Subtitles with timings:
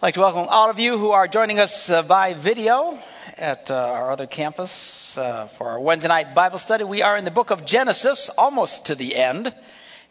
[0.00, 2.98] I'd like to welcome all of you who are joining us uh, by video
[3.36, 6.84] at uh, our other campus uh, for our Wednesday night Bible study.
[6.84, 9.54] We are in the book of Genesis, almost to the end.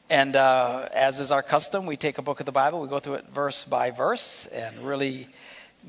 [0.08, 3.00] And uh, as is our custom, we take a book of the Bible, we go
[3.00, 5.28] through it verse by verse, and really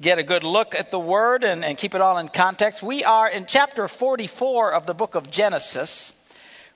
[0.01, 2.83] get a good look at the Word and, and keep it all in context.
[2.83, 6.19] We are in chapter 44 of the book of Genesis.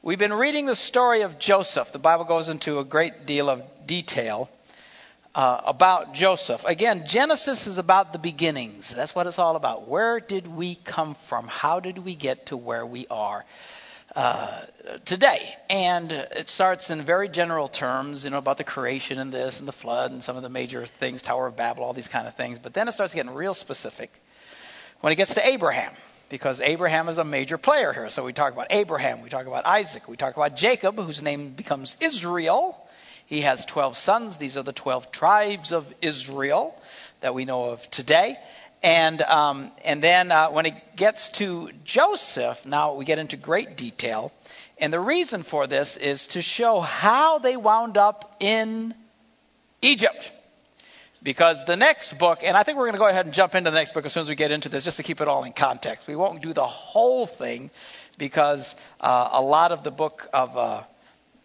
[0.02, 1.90] We've been reading the story of Joseph.
[1.90, 4.50] The Bible goes into a great deal of detail
[5.34, 6.64] uh, about Joseph.
[6.64, 8.94] Again, Genesis is about the beginnings.
[8.94, 9.88] That's what it's all about.
[9.88, 11.48] Where did we come from?
[11.48, 13.44] How did we get to where we are
[14.14, 14.60] uh,
[15.04, 15.40] today?
[15.68, 19.66] And it starts in very general terms, you know, about the creation and this and
[19.66, 22.34] the flood and some of the major things, Tower of Babel, all these kind of
[22.34, 22.60] things.
[22.60, 24.12] But then it starts getting real specific
[25.00, 25.92] when it gets to Abraham.
[26.30, 28.08] Because Abraham is a major player here.
[28.08, 31.50] So we talk about Abraham, we talk about Isaac, we talk about Jacob, whose name
[31.50, 32.83] becomes Israel,
[33.34, 34.36] he has 12 sons.
[34.36, 36.74] These are the 12 tribes of Israel
[37.20, 38.36] that we know of today.
[38.82, 43.76] And, um, and then uh, when it gets to Joseph, now we get into great
[43.76, 44.32] detail.
[44.78, 48.94] And the reason for this is to show how they wound up in
[49.82, 50.30] Egypt.
[51.22, 53.70] Because the next book, and I think we're going to go ahead and jump into
[53.70, 55.42] the next book as soon as we get into this, just to keep it all
[55.44, 56.06] in context.
[56.06, 57.70] We won't do the whole thing
[58.18, 60.82] because uh, a lot of the book of uh,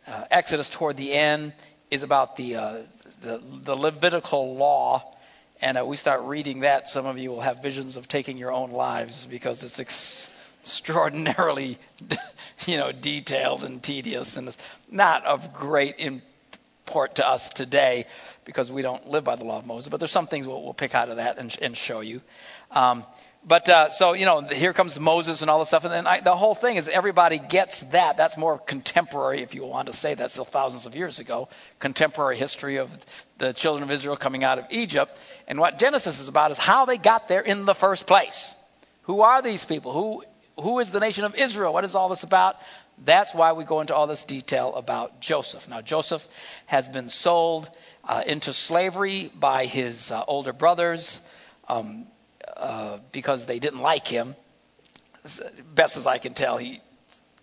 [0.10, 1.54] uh, Exodus toward the end
[1.92, 2.78] is about the, uh,
[3.22, 5.16] the, the Levitical law.
[5.62, 8.52] And uh, we start reading that, some of you will have visions of taking your
[8.52, 10.30] own lives because it's ex-
[10.62, 11.78] extraordinarily,
[12.68, 14.58] you know, detailed and tedious, and it's
[14.90, 18.06] not of great import to us today
[18.46, 19.90] because we don't live by the law of Moses.
[19.90, 22.22] But there's some things we'll, we'll pick out of that and, and show you.
[22.72, 23.06] Um,
[23.46, 26.20] but uh, so you know, here comes Moses and all this stuff, and then I,
[26.20, 28.18] the whole thing is everybody gets that.
[28.18, 31.48] That's more contemporary, if you want to say that's still thousands of years ago.
[31.80, 32.98] Contemporary history of
[33.38, 35.18] the children of Israel coming out of Egypt,
[35.48, 38.54] and what Genesis is about is how they got there in the first place.
[39.04, 39.94] Who are these people?
[39.94, 40.24] Who
[40.62, 41.74] who is the nation of Israel?
[41.74, 42.58] What is all this about?
[43.06, 45.70] That's why we go into all this detail about Joseph.
[45.70, 46.28] Now, Joseph
[46.66, 47.70] has been sold
[48.04, 51.22] uh, into slavery by his uh, older brothers.
[51.70, 52.08] Um,
[52.60, 54.36] uh, because they didn't like him.
[55.74, 56.82] Best as I can tell, he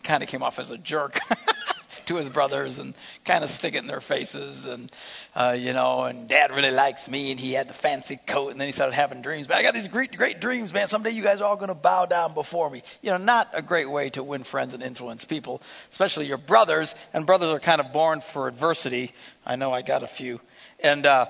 [0.03, 1.19] kind of came off as a jerk
[2.07, 2.95] to his brothers and
[3.25, 4.93] kind of stick it in their faces and
[5.35, 8.61] uh, you know and dad really likes me and he had the fancy coat and
[8.61, 9.47] then he started having dreams.
[9.47, 10.87] But i got these great great dreams man.
[10.87, 12.83] Someday you guys are all going to bow down before me.
[13.03, 15.61] You know not a great way to win friends and influence people
[15.91, 19.13] especially your brothers and brothers are kind of born for adversity.
[19.45, 20.41] I know i got a few.
[20.81, 21.27] And uh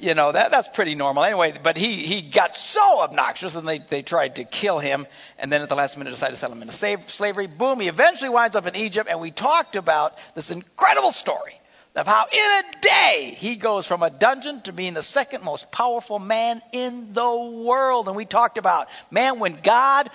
[0.00, 1.58] you know that that's pretty normal anyway.
[1.62, 5.06] But he he got so obnoxious, and they they tried to kill him,
[5.38, 7.46] and then at the last minute decided to sell him into slavery.
[7.46, 7.80] Boom!
[7.80, 11.60] He eventually winds up in Egypt, and we talked about this incredible story
[11.96, 15.72] of how in a day he goes from a dungeon to being the second most
[15.72, 18.06] powerful man in the world.
[18.06, 20.08] And we talked about man when God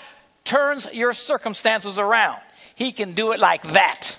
[0.43, 2.39] turns your circumstances around,
[2.75, 4.17] He can do it like that.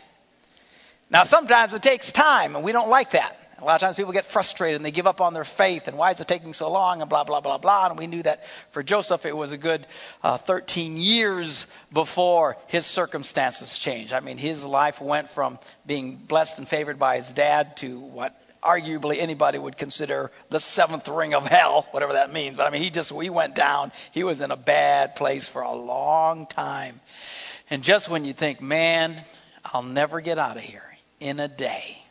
[1.10, 3.38] Now sometimes it takes time, and we don't like that.
[3.58, 5.96] A lot of times people get frustrated and they give up on their faith and
[5.96, 7.86] why is it taking so long and blah, blah, blah, blah.
[7.88, 9.86] And we knew that for Joseph it was a good
[10.22, 14.12] uh, 13 years before his circumstances changed.
[14.12, 18.38] I mean, his life went from being blessed and favored by his dad to what
[18.62, 22.58] arguably anybody would consider the seventh ring of hell, whatever that means.
[22.58, 23.90] But I mean, he just, we went down.
[24.12, 27.00] He was in a bad place for a long time.
[27.70, 29.16] And just when you think, man,
[29.64, 30.84] I'll never get out of here
[31.20, 32.02] in a day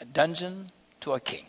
[0.00, 0.68] a dungeon
[1.00, 1.44] to a king.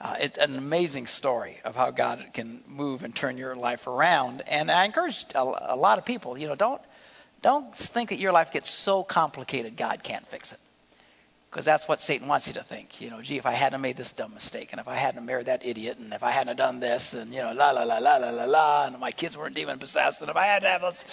[0.00, 4.42] Uh, it's an amazing story of how God can move and turn your life around.
[4.46, 6.80] And I encourage a, a lot of people, you know, don't
[7.42, 10.60] don't think that your life gets so complicated God can't fix it.
[11.50, 13.00] Because that's what Satan wants you to think.
[13.00, 15.46] You know, gee, if I hadn't made this dumb mistake, and if I hadn't married
[15.46, 18.16] that idiot, and if I hadn't done this, and you know, la la la la
[18.16, 20.82] la la la, and my kids weren't demon possessed, and if I had to have
[20.82, 21.04] those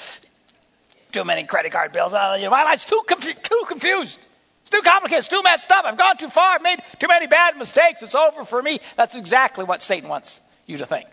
[1.11, 4.25] too many credit card bills, uh, you know, my life's too confu- too confused.
[4.67, 5.19] It's too complicated.
[5.19, 5.85] It's too messed up.
[5.85, 6.55] I've gone too far.
[6.55, 8.03] I've made too many bad mistakes.
[8.03, 8.81] It's over for me.
[8.97, 11.07] That's exactly what Satan wants you to think.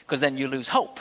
[0.00, 0.98] Because then you lose hope.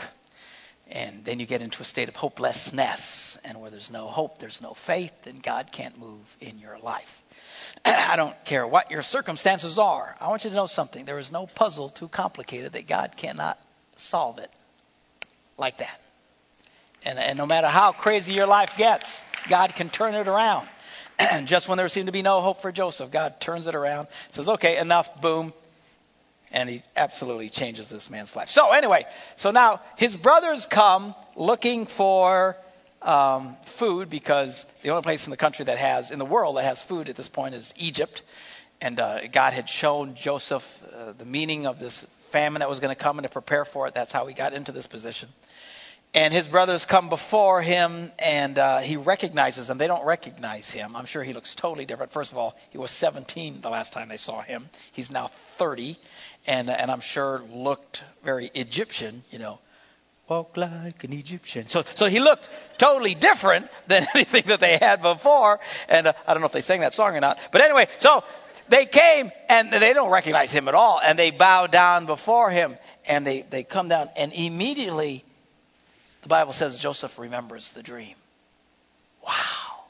[0.91, 3.37] And then you get into a state of hopelessness.
[3.45, 7.23] And where there's no hope, there's no faith, and God can't move in your life.
[7.85, 10.17] I don't care what your circumstances are.
[10.19, 11.05] I want you to know something.
[11.05, 13.57] There is no puzzle too complicated that God cannot
[13.95, 14.51] solve it
[15.57, 16.01] like that.
[17.05, 20.67] And, and no matter how crazy your life gets, God can turn it around.
[21.31, 24.07] And just when there seemed to be no hope for Joseph, God turns it around,
[24.31, 25.53] says, okay, enough, boom.
[26.51, 28.49] And he absolutely changes this man's life.
[28.49, 29.05] So, anyway,
[29.37, 32.57] so now his brothers come looking for
[33.01, 36.65] um, food because the only place in the country that has, in the world that
[36.65, 38.21] has food at this point is Egypt.
[38.81, 42.93] and uh, God had shown Joseph uh, the meaning of this famine that was going
[42.93, 43.93] to come and to prepare for it.
[43.93, 45.29] That's how he got into this position.
[46.13, 49.77] And his brothers come before him, and uh, he recognizes them.
[49.77, 50.97] They don't recognize him.
[50.97, 52.11] I'm sure he looks totally different.
[52.11, 54.69] First of all, he was 17 the last time they saw him.
[54.91, 55.97] He's now 30,
[56.45, 59.23] and and I'm sure looked very Egyptian.
[59.31, 59.59] You know,
[60.27, 61.67] walk like an Egyptian.
[61.67, 65.61] So so he looked totally different than anything that they had before.
[65.87, 67.39] And uh, I don't know if they sang that song or not.
[67.53, 68.25] But anyway, so
[68.67, 72.75] they came and they don't recognize him at all, and they bow down before him,
[73.05, 75.23] and they they come down, and immediately
[76.21, 78.15] the Bible says Joseph remembers the dream.
[79.25, 79.85] Wow.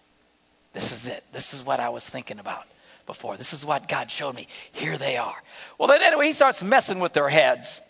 [0.74, 1.24] This is it.
[1.34, 2.64] This is what I was thinking about
[3.06, 3.38] before.
[3.38, 4.48] This is what God showed me.
[4.72, 5.36] Here they are.
[5.78, 7.82] Well, then anyway, he starts messing with their heads,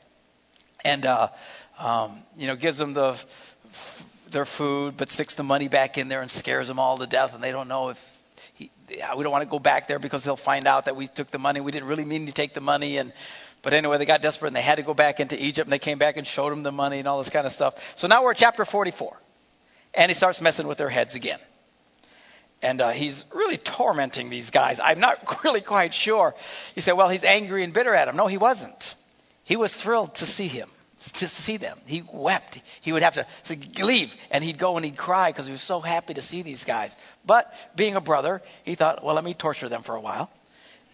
[0.83, 1.27] and uh,
[1.79, 6.07] um, you know, gives them the f- their food, but sticks the money back in
[6.07, 8.21] there and scares them all to death, and they don't know if
[8.53, 11.29] he, we don't want to go back there because they'll find out that we took
[11.29, 11.61] the money.
[11.61, 13.13] We didn't really mean to take the money, and
[13.61, 15.79] but anyway, they got desperate and they had to go back into Egypt and they
[15.79, 17.97] came back and showed him the money and all this kind of stuff.
[17.97, 19.15] So now we're at chapter 44.
[19.93, 21.39] And he starts messing with their heads again.
[22.63, 24.79] And uh, he's really tormenting these guys.
[24.79, 26.35] I'm not really quite sure.
[26.75, 28.15] You say, well, he's angry and bitter at them.
[28.15, 28.95] No, he wasn't.
[29.43, 30.69] He was thrilled to see him,
[31.15, 31.77] to see them.
[31.85, 32.61] He wept.
[32.81, 34.15] He would have to say, leave.
[34.31, 36.95] And he'd go and he'd cry because he was so happy to see these guys.
[37.25, 40.29] But being a brother, he thought, well, let me torture them for a while.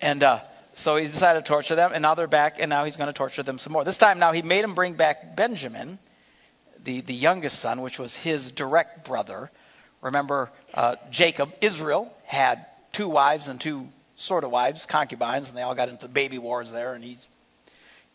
[0.01, 0.39] And uh,
[0.77, 3.13] so he's decided to torture them, and now they're back, and now he's going to
[3.13, 3.83] torture them some more.
[3.83, 5.97] This time now he made him bring back Benjamin,
[6.83, 9.49] the, the youngest son, which was his direct brother.
[10.01, 13.87] Remember, uh, Jacob, Israel, had two wives and two
[14.17, 17.25] sort of wives, concubines, and they all got into baby wars there, and he's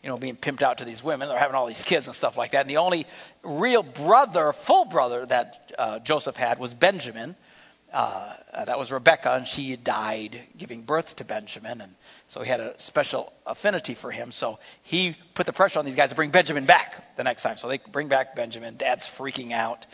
[0.01, 1.27] you know, being pimped out to these women.
[1.27, 2.61] They're having all these kids and stuff like that.
[2.61, 3.07] And the only
[3.43, 7.35] real brother, full brother that uh, Joseph had was Benjamin.
[7.93, 8.33] Uh,
[8.65, 11.79] that was Rebecca, and she died giving birth to Benjamin.
[11.79, 11.93] And
[12.27, 14.31] so he had a special affinity for him.
[14.31, 17.57] So he put the pressure on these guys to bring Benjamin back the next time.
[17.57, 18.77] So they bring back Benjamin.
[18.77, 19.85] Dad's freaking out.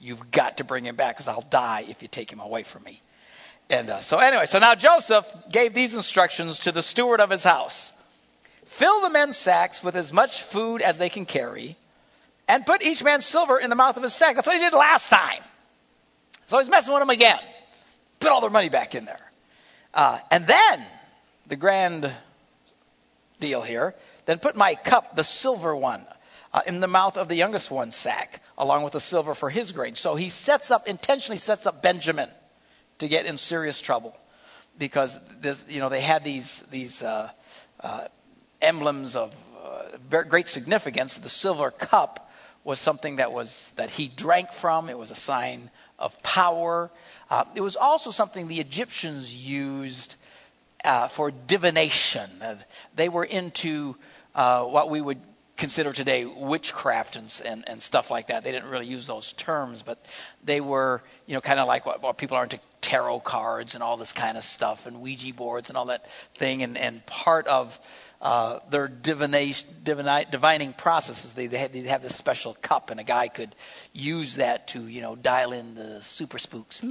[0.00, 2.82] You've got to bring him back because I'll die if you take him away from
[2.82, 3.00] me.
[3.70, 7.44] And uh, so anyway, so now Joseph gave these instructions to the steward of his
[7.44, 7.92] house.
[8.66, 11.76] Fill the men's sacks with as much food as they can carry,
[12.48, 14.34] and put each man's silver in the mouth of his sack.
[14.34, 15.40] That's what he did last time.
[16.46, 17.38] So he's messing with them again.
[18.20, 19.20] Put all their money back in there.
[19.92, 20.82] Uh, and then
[21.46, 22.10] the grand
[23.40, 23.94] deal here.
[24.26, 26.04] Then put my cup, the silver one,
[26.52, 29.72] uh, in the mouth of the youngest one's sack, along with the silver for his
[29.72, 29.94] grain.
[29.94, 32.28] So he sets up, intentionally sets up Benjamin
[32.98, 34.16] to get in serious trouble
[34.78, 37.30] because this, you know they had these these uh,
[37.80, 38.06] uh,
[38.60, 39.34] emblems of
[40.12, 41.18] uh, great significance.
[41.18, 42.30] The silver cup
[42.62, 44.88] was something that was that he drank from.
[44.88, 46.90] It was a sign of power.
[47.30, 50.16] Uh, it was also something the Egyptians used
[50.84, 52.30] uh, for divination.
[52.42, 52.56] Uh,
[52.94, 53.96] they were into
[54.34, 55.20] uh, what we would
[55.56, 58.42] consider today witchcraft and, and, and, stuff like that.
[58.42, 60.04] They didn't really use those terms, but
[60.42, 63.82] they were, you know, kind of like what, what, people are into tarot cards and
[63.82, 66.62] all this kind of stuff and Ouija boards and all that thing.
[66.64, 67.78] And, and part of
[68.24, 72.98] uh, their divination, divini, divining processes, they, they, had, they have this special cup, and
[72.98, 73.54] a guy could
[73.92, 76.82] use that to, you know, dial in the super spooks.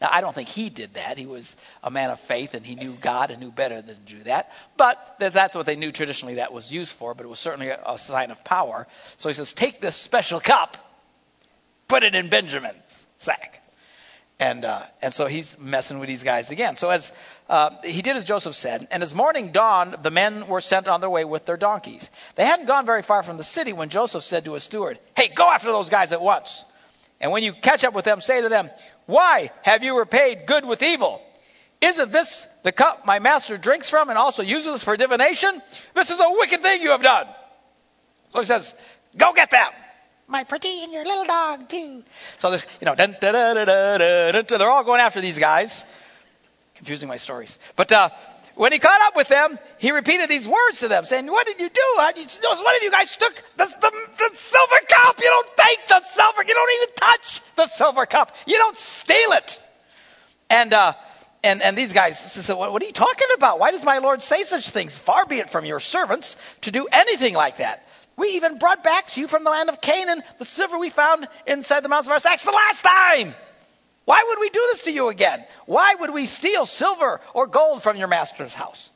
[0.00, 1.18] Now, I don't think he did that.
[1.18, 4.14] He was a man of faith and he knew God and knew better than to
[4.16, 4.52] do that.
[4.76, 7.98] But that's what they knew traditionally that was used for, but it was certainly a,
[7.98, 8.86] sign of power.
[9.16, 10.76] So he says, Take this special cup,
[11.88, 13.62] put it in Benjamin's sack.
[14.38, 16.74] And, uh, and so he's messing with these guys again.
[16.74, 17.12] So as
[17.52, 21.02] uh, he did as Joseph said, and as morning dawned, the men were sent on
[21.02, 22.08] their way with their donkeys.
[22.34, 25.28] They hadn't gone very far from the city when Joseph said to his steward, Hey,
[25.28, 26.64] go after those guys at once.
[27.20, 28.70] And when you catch up with them, say to them,
[29.04, 31.20] Why have you repaid good with evil?
[31.82, 35.60] Isn't this the cup my master drinks from and also uses for divination?
[35.92, 37.26] This is a wicked thing you have done.
[38.30, 38.74] So he says,
[39.14, 39.68] Go get them.
[40.26, 42.02] My pretty and your little dog, too.
[42.38, 43.34] So this, you know, dun, dun,
[43.66, 45.84] dun, they're all going after these guys.
[46.82, 47.56] Confusing my stories.
[47.76, 48.10] But uh,
[48.56, 51.60] when he caught up with them, he repeated these words to them, saying, What did
[51.60, 51.82] you do?
[51.96, 55.20] One of you guys took the, the, the, silver cup.
[55.22, 56.42] You don't take the silver.
[56.42, 58.36] You don't even touch the silver cup.
[58.46, 59.60] You don't steal it.
[60.50, 60.94] And, uh,
[61.44, 63.60] and, and these guys said, what are you talking about?
[63.60, 64.98] Why does my Lord say such things?
[64.98, 67.86] Far be it from your servants to do anything like that.
[68.16, 71.28] We even brought back to you from the land of Canaan the silver we found
[71.46, 73.34] inside the mouths of our sacks the last time.
[74.04, 75.44] Why would we do this to you again?
[75.66, 78.90] Why would we steal silver or gold from your master's house?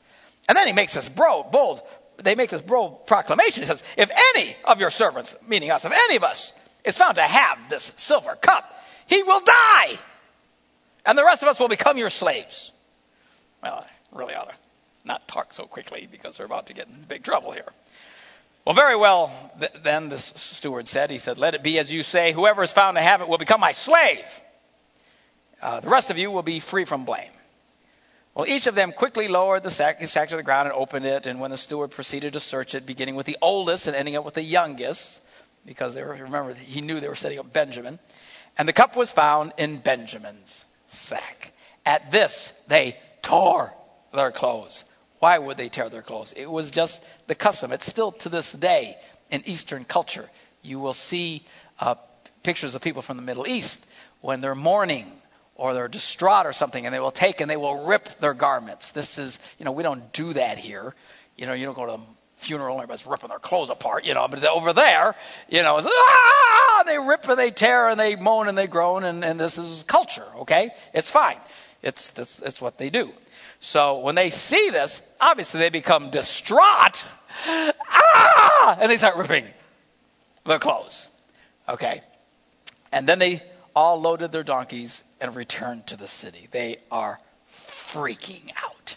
[0.48, 1.80] And then he makes this bold, bold
[2.18, 3.62] they make this bold proclamation.
[3.62, 6.52] He says, if any of your servants, meaning us, if any of us,
[6.84, 8.64] is found to have this silver cup,
[9.06, 9.98] he will die.
[11.04, 12.72] And the rest of us will become your slaves.
[13.62, 14.54] Well, I really ought to
[15.04, 17.68] not talk so quickly because we're about to get in big trouble here.
[18.64, 22.02] Well, very well, th- then the steward said, he said, let it be as you
[22.02, 24.28] say, whoever is found to have it will become my slave.
[25.60, 27.30] Uh, the rest of you will be free from blame.
[28.34, 31.26] Well, each of them quickly lowered the sack, sack to the ground and opened it,
[31.26, 34.26] and when the steward proceeded to search it, beginning with the oldest and ending up
[34.26, 35.22] with the youngest,
[35.64, 37.98] because they were, remember, he knew they were setting up Benjamin,
[38.58, 41.52] and the cup was found in Benjamin's sack.
[41.86, 43.72] At this, they tore
[44.12, 44.84] their clothes.
[45.18, 46.34] Why would they tear their clothes?
[46.34, 47.72] It was just the custom.
[47.72, 48.96] It's still to this day
[49.30, 50.28] in Eastern culture.
[50.62, 51.42] You will see
[51.80, 51.94] uh,
[52.42, 53.88] pictures of people from the Middle East
[54.20, 55.10] when they're mourning
[55.56, 58.92] or they're distraught or something, and they will take and they will rip their garments.
[58.92, 60.94] This is, you know, we don't do that here.
[61.36, 62.00] You know, you don't go to a
[62.36, 65.14] funeral and everybody's ripping their clothes apart, you know, but over there,
[65.48, 66.82] you know, it's, ah!
[66.86, 69.82] they rip and they tear and they moan and they groan, and, and this is
[69.84, 70.70] culture, okay?
[70.92, 71.38] It's fine.
[71.82, 73.10] It's, this, it's what they do.
[73.60, 77.04] So when they see this, obviously they become distraught.
[77.46, 78.78] Ah!
[78.80, 79.46] And they start ripping
[80.44, 81.08] their clothes.
[81.68, 82.02] Okay.
[82.92, 83.42] And then they
[83.76, 86.48] all loaded their donkeys and returned to the city.
[86.50, 88.96] They are freaking out.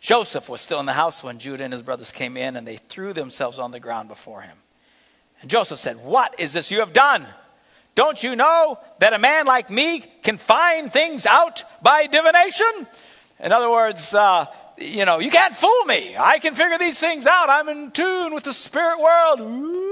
[0.00, 2.78] Joseph was still in the house when Judah and his brothers came in, and they
[2.78, 4.56] threw themselves on the ground before him.
[5.40, 7.24] And Joseph said, What is this you have done?
[7.94, 12.86] Don't you know that a man like me can find things out by divination?
[13.38, 14.46] In other words, uh,
[14.78, 16.16] you know, you can't fool me.
[16.18, 17.50] I can figure these things out.
[17.50, 19.40] I'm in tune with the spirit world.
[19.40, 19.90] Ooh.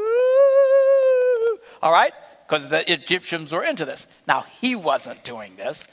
[1.83, 2.13] All right?
[2.49, 4.07] Because the Egyptians were into this.
[4.27, 5.85] Now, he wasn't doing this,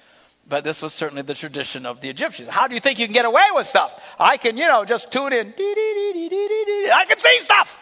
[0.47, 2.47] but this was certainly the tradition of the Egyptians.
[2.47, 3.93] How do you think you can get away with stuff?
[4.17, 5.53] I can, you know, just tune in.
[5.57, 7.81] I can see stuff.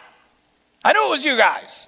[0.84, 1.86] I knew it was you guys.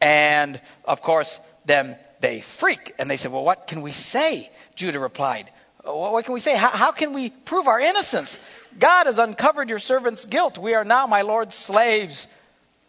[0.00, 4.50] And, of course, then they freak and they said, Well, what can we say?
[4.76, 5.50] Judah replied,
[5.82, 6.56] what can we say?
[6.56, 8.36] How, how, can we prove our innocence?
[8.78, 10.58] God has uncovered your servant's guilt.
[10.58, 12.28] We are now my Lord's slaves.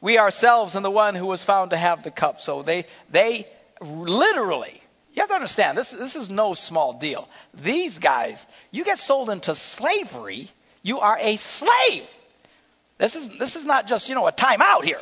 [0.02, 2.42] We ourselves and the one who was found to have the cup.
[2.42, 3.48] So they, they
[3.80, 4.82] literally,
[5.14, 7.30] you have to understand, this, this is no small deal.
[7.54, 10.50] These guys, you get sold into slavery,
[10.82, 12.10] you are a slave.
[12.98, 15.02] This is, this is not just, you know, a timeout here.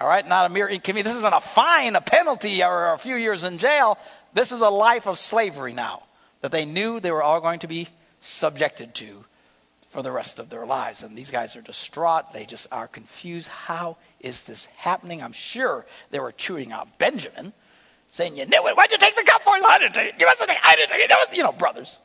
[0.00, 1.10] All right, not a mere inconvenience.
[1.10, 3.98] This isn't a fine, a penalty, or a few years in jail.
[4.32, 6.02] This is a life of slavery now
[6.40, 7.88] that they knew they were all going to be
[8.20, 9.24] subjected to
[9.92, 11.02] for the rest of their lives.
[11.02, 12.32] And these guys are distraught.
[12.32, 13.46] They just are confused.
[13.48, 15.22] How is this happening?
[15.22, 17.52] I'm sure they were chewing out Benjamin,
[18.08, 18.76] saying, You knew it.
[18.76, 19.54] Why'd you take the cup for?
[19.54, 19.64] Him?
[19.66, 20.18] I didn't take it.
[20.18, 20.56] Give us the thing.
[20.64, 21.10] I didn't take it.
[21.10, 21.98] Was, you know, brothers.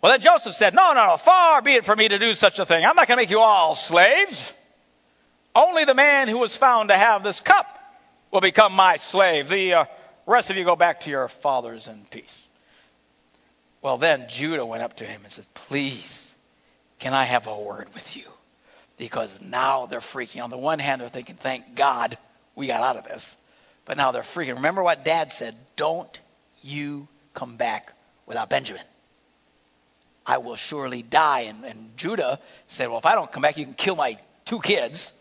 [0.00, 1.16] Well, then Joseph said, No, no, no.
[1.16, 2.84] Far be it from me to do such a thing.
[2.84, 4.52] I'm not going to make you all slaves.
[5.52, 7.66] Only the man who was found to have this cup
[8.30, 9.48] will become my slave.
[9.48, 9.84] The uh,
[10.26, 12.46] rest of you go back to your fathers in peace.
[13.82, 16.34] Well, then Judah went up to him and said, Please,
[16.98, 18.24] can I have a word with you?
[18.96, 20.42] Because now they're freaking.
[20.42, 22.16] On the one hand, they're thinking, Thank God
[22.54, 23.36] we got out of this.
[23.84, 24.56] But now they're freaking.
[24.56, 26.18] Remember what dad said Don't
[26.62, 27.92] you come back
[28.26, 28.82] without Benjamin.
[30.26, 31.40] I will surely die.
[31.42, 34.60] And, and Judah said, Well, if I don't come back, you can kill my two
[34.60, 35.16] kids.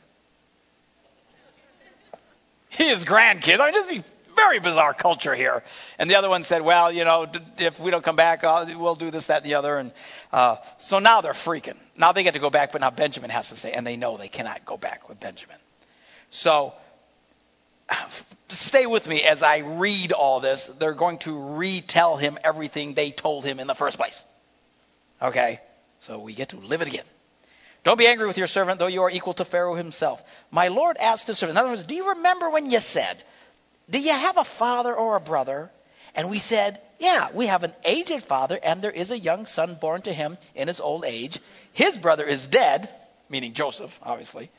[2.69, 3.59] His grandkids.
[3.59, 4.03] I mean, just be
[4.35, 5.63] very bizarre culture here.
[5.97, 7.27] And the other one said, well, you know,
[7.57, 9.77] if we don't come back, uh, we'll do this, that, and the other.
[9.77, 9.91] And
[10.31, 11.77] uh, so now they're freaking.
[11.97, 14.17] Now they get to go back, but now Benjamin has to say, and they know
[14.17, 15.57] they cannot go back with Benjamin.
[16.29, 16.73] So
[18.49, 20.67] stay with me as I read all this.
[20.67, 24.23] They're going to retell him everything they told him in the first place.
[25.21, 25.59] Okay?
[26.01, 27.05] So we get to live it again.
[27.83, 30.23] Don't be angry with your servant, though you are equal to Pharaoh himself.
[30.49, 33.15] My Lord asked his servant, in other words, do you remember when you said,
[33.89, 35.71] do you have a father or a brother?
[36.15, 39.75] And we said, Yeah, we have an aged father, and there is a young son
[39.75, 41.39] born to him in his old age.
[41.73, 42.89] His brother is dead,
[43.29, 44.49] meaning Joseph, obviously.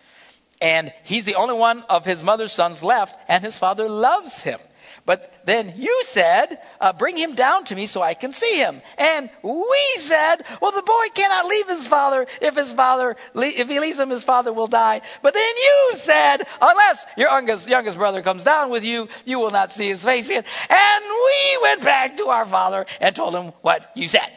[0.60, 4.58] And he's the only one of his mother's sons left, and his father loves him.
[5.06, 8.82] But then you said, uh, Bring him down to me so I can see him.
[8.98, 12.26] And we said, Well, the boy cannot leave his father.
[12.42, 15.02] If his father, if he leaves him, his father will die.
[15.22, 19.52] But then you said, Unless your youngest, youngest brother comes down with you, you will
[19.52, 20.44] not see his face again.
[20.68, 24.28] And we went back to our father and told him what you said.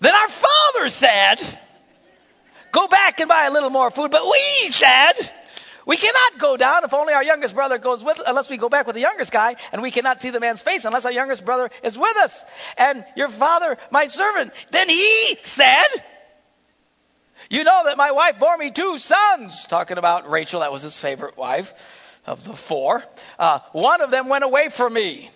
[0.00, 1.36] Then our father said,
[2.72, 4.10] Go back and buy a little more food.
[4.10, 5.12] But we said,
[5.86, 8.68] we cannot go down if only our youngest brother goes with, us, unless we go
[8.68, 11.44] back with the youngest guy, and we cannot see the man's face unless our youngest
[11.44, 12.44] brother is with us.
[12.76, 15.86] And your father, my servant, then he said,
[17.50, 19.66] You know that my wife bore me two sons.
[19.66, 23.02] Talking about Rachel, that was his favorite wife of the four.
[23.38, 25.30] Uh, one of them went away from me.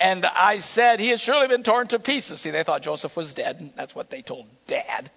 [0.00, 2.40] And I said, He has surely been torn to pieces.
[2.40, 3.72] See, they thought Joseph was dead.
[3.76, 5.10] That's what they told Dad.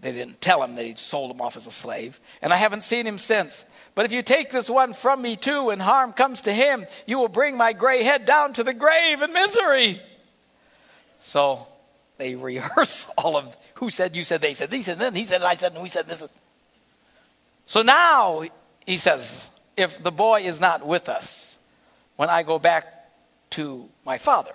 [0.00, 2.18] They didn't tell him that he'd sold him off as a slave.
[2.40, 3.64] And I haven't seen him since.
[3.94, 7.18] But if you take this one from me too, and harm comes to him, you
[7.18, 10.00] will bring my gray head down to the grave in misery.
[11.20, 11.66] So
[12.18, 15.42] they rehearse all of who said, you said, they said, he said, then he said,
[15.42, 16.28] I said, and we said, this is.
[17.66, 18.44] So now
[18.86, 21.58] he says, if the boy is not with us,
[22.16, 22.86] when I go back
[23.50, 24.52] to my father.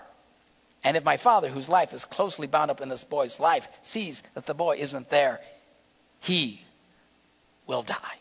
[0.83, 4.21] And if my father, whose life is closely bound up in this boy's life, sees
[4.35, 5.41] that the boy isn't there,
[6.21, 6.61] he
[7.65, 8.17] will die.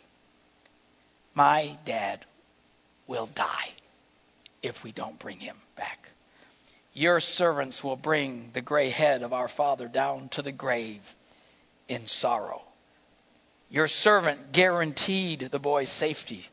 [1.35, 2.25] My dad
[3.07, 3.73] will die
[4.63, 6.11] if we don't bring him back.
[6.93, 11.15] Your servants will bring the gray head of our father down to the grave
[11.89, 12.63] in sorrow.
[13.69, 16.47] Your servant guaranteed the boy's safety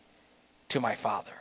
[0.70, 1.34] to my father.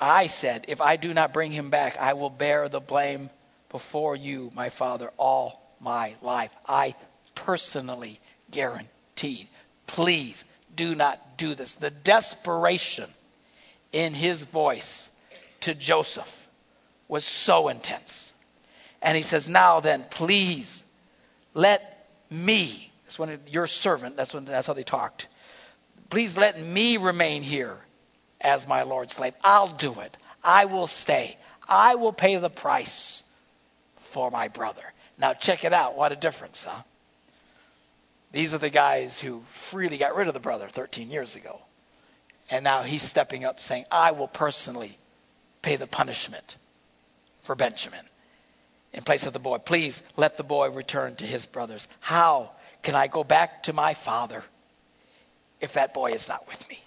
[0.00, 3.30] I said, If I do not bring him back, I will bear the blame
[3.68, 6.52] before you, my father, all my life.
[6.66, 6.96] I
[7.34, 8.18] personally
[8.50, 9.46] guaranteed.
[9.86, 11.76] Please do not do this.
[11.76, 13.08] The desperation
[13.92, 15.10] in his voice
[15.60, 16.48] to Joseph
[17.08, 18.32] was so intense.
[19.02, 20.84] And he says, Now then, please
[21.54, 25.26] let me, that's when your servant, that's when that's how they talked.
[26.08, 27.76] Please let me remain here
[28.40, 29.34] as my Lord's slave.
[29.42, 30.16] I'll do it.
[30.42, 31.36] I will stay.
[31.68, 33.22] I will pay the price
[33.96, 34.82] for my brother.
[35.18, 35.96] Now, check it out.
[35.96, 36.82] What a difference, huh?
[38.32, 41.60] These are the guys who freely got rid of the brother 13 years ago.
[42.50, 44.96] And now he's stepping up saying, I will personally
[45.62, 46.56] pay the punishment
[47.42, 48.04] for Benjamin
[48.92, 49.58] in place of the boy.
[49.58, 51.88] Please let the boy return to his brothers.
[52.00, 52.50] How
[52.82, 54.44] can I go back to my father
[55.60, 56.80] if that boy is not with me?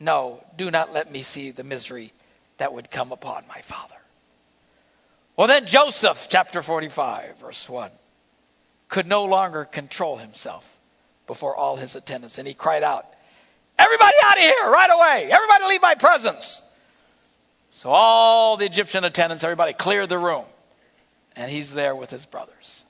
[0.00, 2.12] No, do not let me see the misery
[2.58, 3.94] that would come upon my father.
[5.36, 7.90] Well, then Joseph, chapter 45, verse 1,
[8.88, 10.78] could no longer control himself
[11.26, 13.06] before all his attendants, and he cried out,
[13.78, 15.30] Everybody out of here right away!
[15.30, 16.64] Everybody leave my presence!
[17.70, 20.44] So all the Egyptian attendants, everybody cleared the room,
[21.36, 22.84] and he's there with his brothers.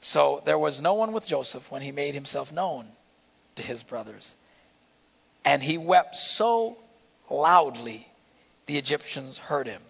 [0.00, 2.86] So there was no one with Joseph when he made himself known
[3.56, 4.36] to his brothers.
[5.44, 6.76] And he wept so
[7.30, 8.06] loudly,
[8.66, 9.82] the Egyptians heard him.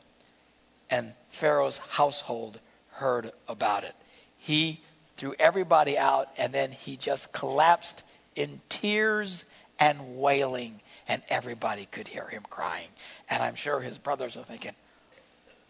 [0.90, 2.59] And Pharaoh's household
[2.92, 3.94] heard about it.
[4.38, 4.81] He
[5.19, 8.03] threw everybody out, and then he just collapsed
[8.37, 9.45] in tears
[9.79, 12.89] and wailing, and everybody could hear him crying.
[13.29, 14.73] And I'm sure his brothers are thinking,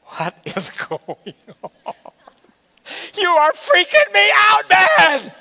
[0.05, 1.35] What is going
[1.85, 1.95] on?
[3.17, 5.33] You are freaking me out, man!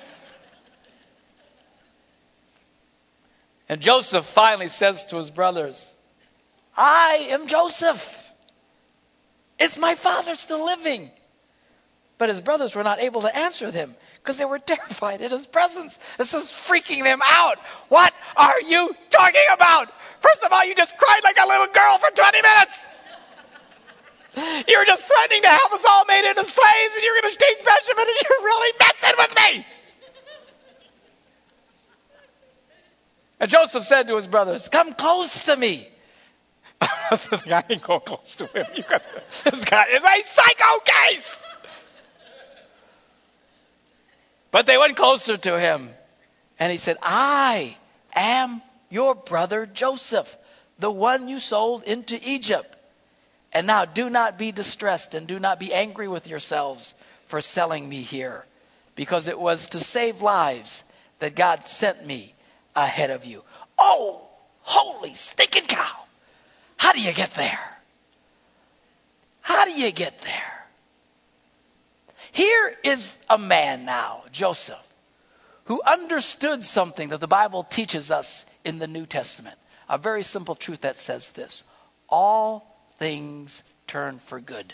[3.69, 5.93] And Joseph finally says to his brothers,
[6.75, 8.23] I am Joseph.
[9.59, 11.09] Is my father still living.
[12.17, 15.45] But his brothers were not able to answer them because they were terrified at his
[15.45, 15.99] presence.
[16.17, 17.59] This is freaking them out.
[17.89, 19.89] What are you talking about?
[20.21, 22.87] First of all, you just cried like a little girl for 20 minutes.
[24.67, 27.37] You were just threatening to have us all made into slaves, and you're going to
[27.39, 29.65] take Benjamin, and you're really messing with me.
[33.39, 35.87] And Joseph said to his brothers, Come close to me.
[36.81, 38.65] I ain't going close to him.
[38.75, 39.03] You got,
[39.43, 41.39] this guy is a psycho case.
[44.57, 45.87] But they went closer to him.
[46.57, 47.77] And he said, I
[48.15, 50.35] am your brother Joseph,
[50.79, 52.75] the one you sold into Egypt.
[53.53, 56.95] And now do not be distressed and do not be angry with yourselves
[57.27, 58.47] for selling me here,
[58.95, 60.83] because it was to save lives
[61.19, 62.33] that God sent me
[62.75, 63.43] ahead of you.
[63.77, 64.23] Oh,
[64.61, 66.03] holy stinking cow.
[66.77, 67.77] How do you get there?
[69.41, 70.56] How do you get there?
[72.37, 74.87] Here is a man now, Joseph,
[75.63, 79.57] who understood something that the Bible teaches us in the New Testament.
[79.89, 81.63] A very simple truth that says this
[82.07, 84.71] all things turn for good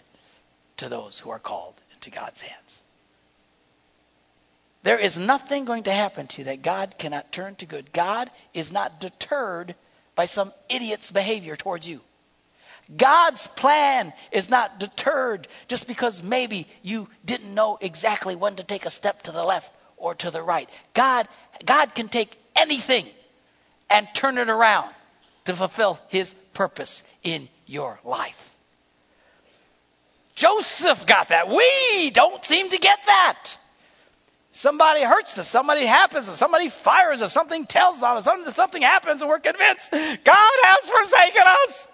[0.78, 2.82] to those who are called into God's hands.
[4.82, 7.94] There is nothing going to happen to you that God cannot turn to good.
[7.94, 9.74] God is not deterred
[10.16, 12.02] by some idiot's behavior towards you.
[12.96, 18.86] God's plan is not deterred just because maybe you didn't know exactly when to take
[18.86, 20.70] a step to the left or to the right.
[20.94, 21.28] God,
[21.66, 23.08] God can take anything
[23.90, 24.90] and turn it around
[25.46, 28.56] to fulfill his purpose in your life.
[30.36, 31.48] Joseph got that.
[31.48, 33.56] We don't seem to get that.
[34.52, 38.82] Somebody hurts us, somebody happens, us, somebody fires us, something tells on us, something, something
[38.84, 41.88] happens, and we're convinced God has forsaken us.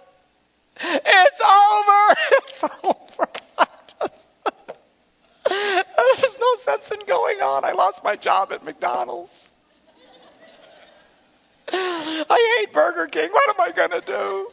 [0.81, 2.15] It's over.
[2.43, 3.27] It's over.
[6.19, 7.65] There's no sense in going on.
[7.65, 9.47] I lost my job at McDonald's.
[11.71, 13.29] I hate Burger King.
[13.31, 14.51] What am I going to do?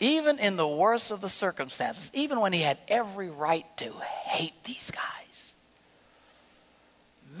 [0.00, 3.92] Even in the worst of the circumstances, even when he had every right to
[4.24, 5.19] hate these guys.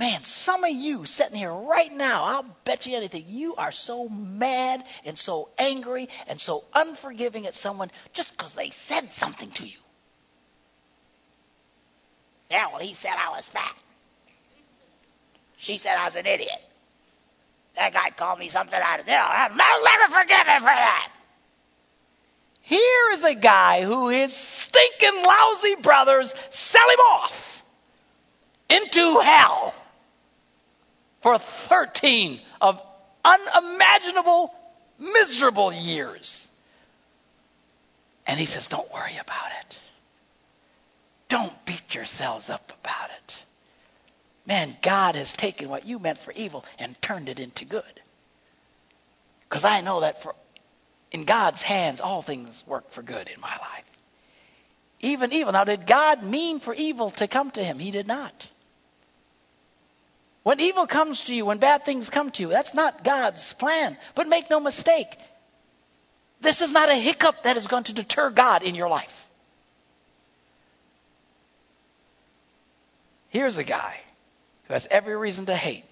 [0.00, 4.08] Man, some of you sitting here right now, I'll bet you anything, you are so
[4.08, 9.66] mad and so angry and so unforgiving at someone just because they said something to
[9.66, 9.76] you.
[12.50, 13.74] Yeah, well, he said I was fat.
[15.58, 16.62] She said I was an idiot.
[17.76, 19.50] That guy called me something out of you know, I'll
[19.84, 21.12] never forgive him for that.
[22.62, 27.62] Here is a guy who his stinking lousy brothers sell him off
[28.70, 29.74] into hell
[31.20, 32.82] for 13 of
[33.24, 34.52] unimaginable,
[34.98, 36.50] miserable years.
[38.26, 39.78] And he says, Don't worry about it.
[41.28, 43.42] Don't beat yourselves up about it.
[44.46, 47.82] Man, God has taken what you meant for evil and turned it into good.
[49.48, 50.34] Because I know that for
[51.12, 53.84] in God's hands all things work for good in my life.
[55.00, 55.52] Even evil.
[55.52, 57.78] Now, did God mean for evil to come to him?
[57.78, 58.48] He did not.
[60.42, 63.96] When evil comes to you, when bad things come to you, that's not God's plan.
[64.14, 65.14] But make no mistake,
[66.40, 69.26] this is not a hiccup that is going to deter God in your life.
[73.28, 74.00] Here's a guy
[74.64, 75.84] who has every reason to hate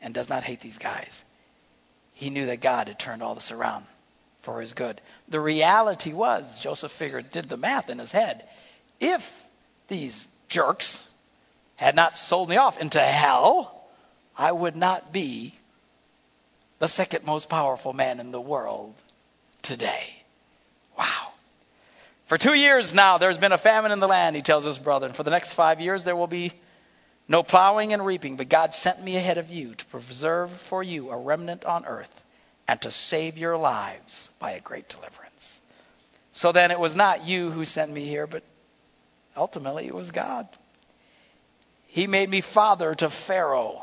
[0.00, 1.24] and does not hate these guys.
[2.14, 3.84] He knew that God had turned all this around
[4.40, 5.00] for his good.
[5.28, 8.44] The reality was, Joseph figured, did the math in his head.
[9.00, 9.46] If
[9.88, 11.10] these jerks
[11.74, 13.75] had not sold me off into hell,
[14.38, 15.54] I would not be
[16.78, 18.94] the second most powerful man in the world
[19.62, 20.14] today.
[20.98, 21.32] Wow.
[22.26, 25.06] For two years now, there's been a famine in the land, he tells his brother,
[25.06, 26.52] and for the next five years, there will be
[27.28, 31.10] no plowing and reaping, but God sent me ahead of you to preserve for you
[31.10, 32.22] a remnant on earth
[32.68, 35.60] and to save your lives by a great deliverance.
[36.32, 38.42] So then it was not you who sent me here, but
[39.36, 40.46] ultimately it was God.
[41.86, 43.82] He made me father to Pharaoh.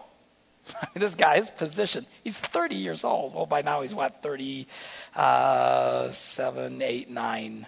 [0.94, 3.34] this guy's position, he's 30 years old.
[3.36, 4.68] Well, by now he's what, 37,
[5.16, 7.66] uh, 8, 9.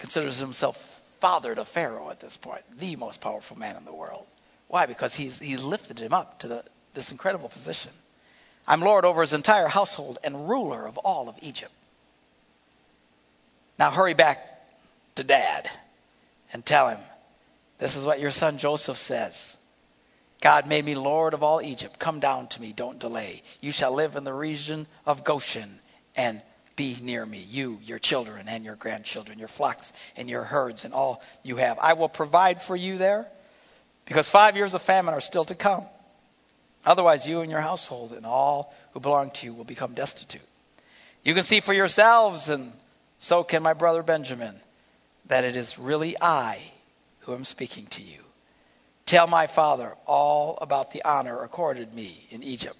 [0.00, 0.76] considers himself
[1.20, 4.26] father to Pharaoh at this point, the most powerful man in the world.
[4.66, 4.86] Why?
[4.86, 7.92] Because he's, he's lifted him up to the, this incredible position.
[8.66, 11.72] I'm Lord over his entire household and ruler of all of Egypt.
[13.78, 14.38] Now hurry back
[15.16, 15.70] to dad
[16.52, 16.98] and tell him,
[17.80, 19.56] this is what your son Joseph says.
[20.40, 21.98] God made me Lord of all Egypt.
[21.98, 23.42] Come down to me, don't delay.
[23.60, 25.80] You shall live in the region of Goshen
[26.16, 26.40] and
[26.76, 30.94] be near me, you, your children, and your grandchildren, your flocks and your herds, and
[30.94, 31.78] all you have.
[31.78, 33.26] I will provide for you there,
[34.06, 35.84] because five years of famine are still to come.
[36.86, 40.40] Otherwise, you and your household and all who belong to you will become destitute.
[41.22, 42.72] You can see for yourselves, and
[43.18, 44.54] so can my brother Benjamin,
[45.26, 46.58] that it is really I
[47.20, 48.18] who am speaking to you.
[49.06, 52.76] Tell my father all about the honor accorded me in Egypt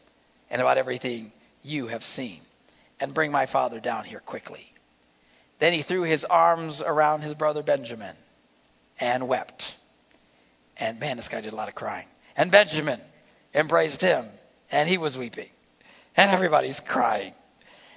[0.50, 2.40] and about everything you have seen
[3.00, 4.70] and bring my father down here quickly.
[5.58, 8.14] Then he threw his arms around his brother Benjamin
[8.98, 9.76] and wept.
[10.78, 12.06] And man, this guy did a lot of crying.
[12.36, 13.00] And Benjamin
[13.54, 14.24] embraced him,
[14.70, 15.48] and he was weeping.
[16.16, 17.34] And everybody's crying.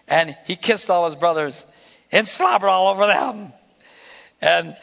[0.08, 1.66] And he kissed all his brothers
[2.12, 3.54] and slobbered all over them.
[4.44, 4.76] And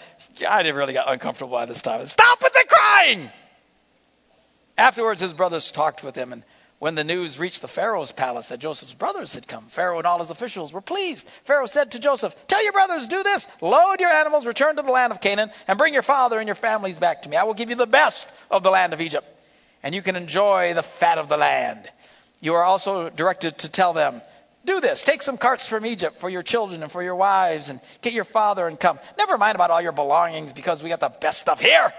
[0.48, 2.06] I didn't really got uncomfortable by this time.
[2.06, 3.30] Stop with the crying!
[4.78, 6.42] Afterwards, his brothers talked with him and
[6.78, 10.20] when the news reached the Pharaoh's palace that Joseph's brothers had come, Pharaoh and all
[10.20, 11.28] his officials were pleased.
[11.44, 13.46] Pharaoh said to Joseph, Tell your brothers, do this.
[13.60, 16.54] Load your animals, return to the land of Canaan, and bring your father and your
[16.54, 17.36] families back to me.
[17.36, 19.26] I will give you the best of the land of Egypt,
[19.82, 21.86] and you can enjoy the fat of the land.
[22.40, 24.22] You are also directed to tell them,
[24.64, 25.04] do this.
[25.04, 28.24] Take some carts from Egypt for your children and for your wives, and get your
[28.24, 28.98] father and come.
[29.18, 31.92] Never mind about all your belongings because we got the best stuff here.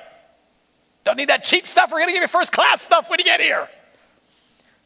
[1.03, 1.91] Don't need that cheap stuff.
[1.91, 3.67] We're going to give you first class stuff when you get here.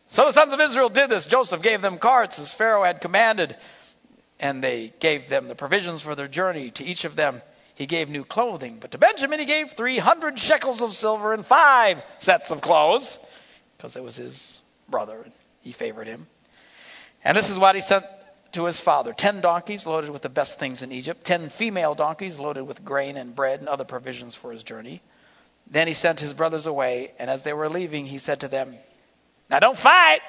[0.09, 1.25] So the sons of Israel did this.
[1.25, 3.55] Joseph gave them carts as Pharaoh had commanded,
[4.39, 6.71] and they gave them the provisions for their journey.
[6.71, 7.41] To each of them
[7.73, 12.01] he gave new clothing, but to Benjamin he gave 300 shekels of silver and five
[12.19, 13.19] sets of clothes,
[13.75, 15.31] because it was his brother and
[15.63, 16.27] he favored him.
[17.25, 18.05] And this is what he sent
[18.51, 22.39] to his father ten donkeys loaded with the best things in Egypt, ten female donkeys
[22.39, 25.01] loaded with grain and bread and other provisions for his journey.
[25.69, 28.75] Then he sent his brothers away, and as they were leaving, he said to them,
[29.49, 30.19] Now don't fight.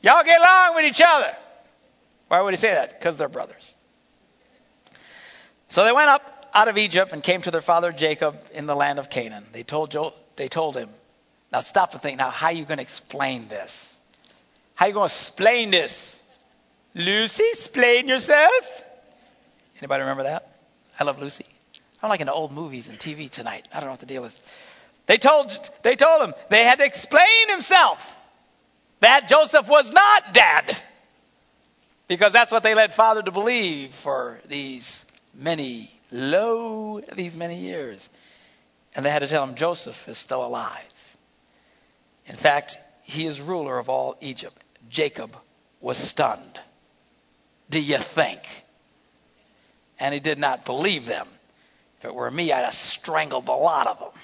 [0.00, 1.36] Y'all get along with each other.
[2.28, 2.98] Why would he say that?
[2.98, 3.74] Because they're brothers.
[5.68, 8.74] So they went up out of Egypt and came to their father Jacob in the
[8.74, 9.44] land of Canaan.
[9.52, 10.88] They told, jo- they told him,
[11.52, 13.91] now stop and think, now how are you going to explain this?
[14.82, 16.20] How you going to explain this?
[16.92, 18.84] Lucy, explain yourself.
[19.78, 20.56] Anybody remember that?
[20.98, 21.46] I love Lucy.
[22.02, 23.68] I'm like in the old movies and TV tonight.
[23.72, 24.40] I don't know what the deal is.
[25.06, 25.52] They told,
[25.84, 28.18] they told him they had to explain himself
[28.98, 30.76] that Joseph was not dead.
[32.08, 38.10] Because that's what they led father to believe for these many, lo, these many years.
[38.96, 41.14] And they had to tell him Joseph is still alive.
[42.26, 44.56] In fact, he is ruler of all Egypt.
[44.88, 45.36] Jacob
[45.80, 46.60] was stunned.
[47.70, 48.40] Do you think?
[49.98, 51.26] And he did not believe them.
[51.98, 54.20] If it were me, I'd have strangled a lot of them.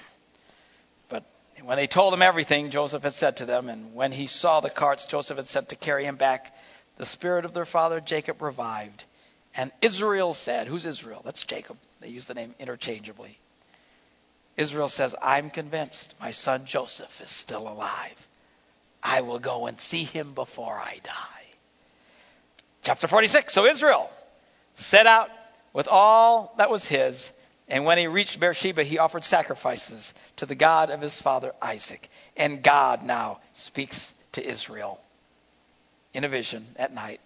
[1.07, 1.23] But
[1.63, 4.69] when they told him everything Joseph had said to them, and when he saw the
[4.69, 6.53] carts Joseph had sent to carry him back,
[6.97, 9.05] the spirit of their father Jacob revived.
[9.55, 11.21] And Israel said, Who's Israel?
[11.23, 11.77] That's Jacob.
[12.01, 13.37] They use the name interchangeably.
[14.57, 18.27] Israel says, I'm convinced my son Joseph is still alive.
[19.03, 21.45] I will go and see him before I die.
[22.83, 23.53] Chapter 46.
[23.53, 24.09] So Israel
[24.75, 25.29] set out
[25.73, 27.31] with all that was his,
[27.67, 32.09] and when he reached Beersheba, he offered sacrifices to the God of his father Isaac.
[32.35, 34.99] And God now speaks to Israel
[36.13, 37.19] in a vision at night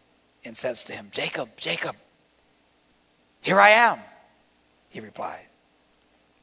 [0.43, 1.95] and says to him, Jacob, Jacob,
[3.41, 3.99] here I am.
[4.89, 5.39] He replied,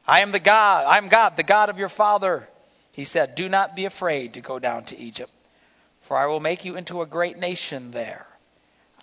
[0.07, 2.47] I am the God, I am God, the God of your father.
[2.91, 5.31] He said, Do not be afraid to go down to Egypt,
[6.01, 8.27] for I will make you into a great nation there.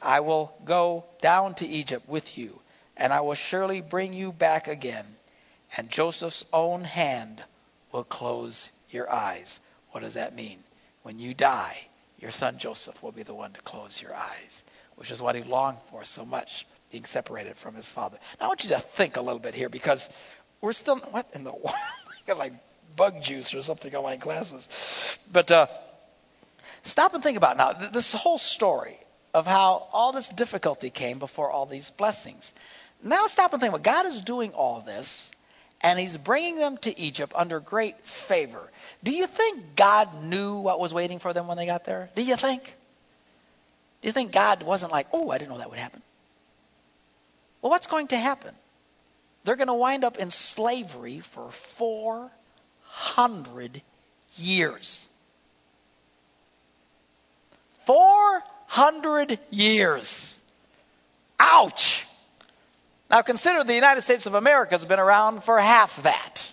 [0.00, 2.60] I will go down to Egypt with you,
[2.96, 5.06] and I will surely bring you back again,
[5.76, 7.42] and Joseph's own hand
[7.90, 9.60] will close your eyes.
[9.90, 10.62] What does that mean?
[11.02, 11.78] When you die,
[12.18, 14.64] your son Joseph will be the one to close your eyes,
[14.96, 18.18] which is what he longed for so much, being separated from his father.
[18.38, 20.10] Now, I want you to think a little bit here because
[20.60, 21.74] we're still, what in the world?
[22.36, 22.52] Like
[22.96, 24.68] bug juice or something on my glasses.
[25.32, 25.66] But uh,
[26.82, 27.88] stop and think about it now.
[27.90, 28.98] This whole story
[29.34, 32.52] of how all this difficulty came before all these blessings.
[33.02, 33.82] Now stop and think about.
[33.82, 35.30] God is doing all this
[35.80, 38.68] and he's bringing them to Egypt under great favor.
[39.04, 42.10] Do you think God knew what was waiting for them when they got there?
[42.16, 42.64] Do you think?
[44.02, 46.02] Do you think God wasn't like, oh, I didn't know that would happen?
[47.62, 48.54] Well, what's going to happen?
[49.44, 51.50] They're going to wind up in slavery for
[52.98, 53.80] 400
[54.36, 55.08] years.
[57.86, 60.38] 400 years.
[61.38, 62.06] Ouch!
[63.10, 66.52] Now consider the United States of America has been around for half that.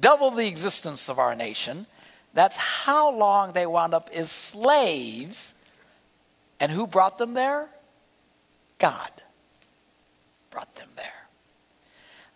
[0.00, 1.86] Double the existence of our nation.
[2.34, 5.54] That's how long they wound up as slaves.
[6.60, 7.68] And who brought them there?
[8.78, 9.10] God
[10.50, 11.23] brought them there.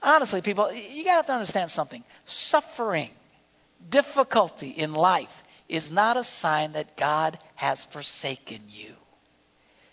[0.03, 2.05] Honestly, people, you got to understand something.
[2.25, 3.11] Suffering,
[3.91, 8.95] difficulty in life is not a sign that God has forsaken you.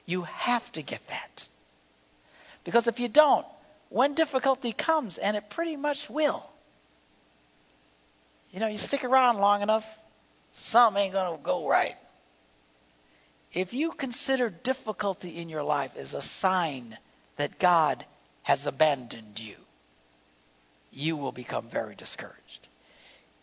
[0.06, 1.48] You have to get that.
[2.64, 3.46] Because if you don't,
[3.90, 6.44] when difficulty comes, and it pretty much will,
[8.52, 9.86] you know, you stick around long enough,
[10.54, 11.96] something ain't going to go right.
[13.54, 16.98] If you consider difficulty in your life as a sign
[17.38, 18.04] that God
[18.44, 19.56] has abandoned you,
[20.96, 22.68] you will become very discouraged.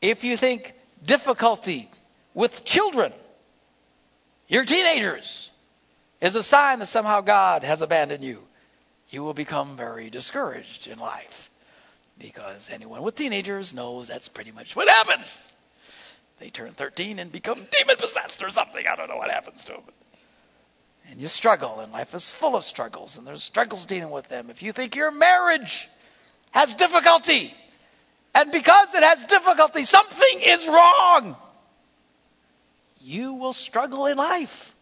[0.01, 0.73] If you think
[1.05, 1.89] difficulty
[2.35, 3.13] with children,
[4.49, 5.51] your teenagers,
[6.21, 8.43] is a sign that somehow God has abandoned you,
[9.11, 11.51] you will become very discouraged in life.
[12.19, 15.43] Because anyone with teenagers knows that's pretty much what happens.
[16.39, 18.85] They turn 13 and become demon possessed or something.
[18.91, 19.83] I don't know what happens to them.
[21.11, 24.51] And you struggle, and life is full of struggles, and there's struggles dealing with them.
[24.51, 25.89] If you think your marriage
[26.53, 27.53] has difficulty,
[28.35, 31.37] and because it has difficulty, something is wrong,
[33.03, 34.75] you will struggle in life.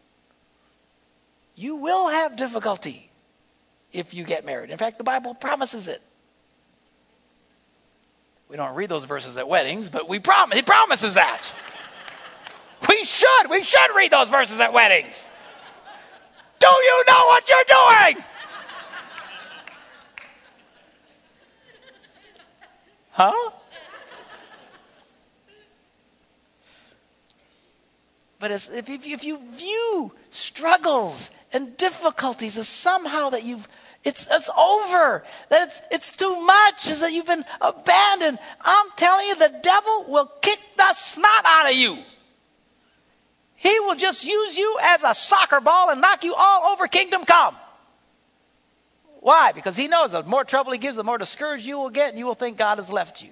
[1.57, 3.11] You will have difficulty
[3.93, 4.71] if you get married.
[4.71, 6.01] In fact, the Bible promises it.
[8.49, 10.57] We don't read those verses at weddings, but we promise.
[10.57, 11.55] He promises that.
[12.89, 13.51] We should.
[13.51, 15.29] We should read those verses at weddings.
[16.59, 18.25] Do you know what you're doing?
[23.21, 23.51] Huh?
[28.39, 33.69] But if, if, if you view struggles and difficulties as somehow that you've
[34.03, 35.23] It's, it's over.
[35.51, 36.89] That it's, it's too much.
[36.89, 38.39] Is that you've been abandoned.
[38.63, 41.99] I'm telling you, the devil will kick the snot out of you.
[43.57, 47.27] He will just use you as a soccer ball and knock you all over kingdom
[47.27, 47.55] come.
[49.21, 49.53] Why?
[49.53, 52.19] Because he knows the more trouble he gives, the more discouraged you will get, and
[52.19, 53.31] you will think God has left you.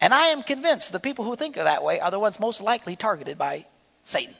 [0.00, 2.60] And I am convinced the people who think of that way are the ones most
[2.60, 3.66] likely targeted by
[4.04, 4.34] Satan.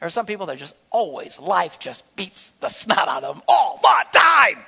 [0.00, 3.44] There are some people that just always, life just beats the snot out of them
[3.48, 4.62] all the time.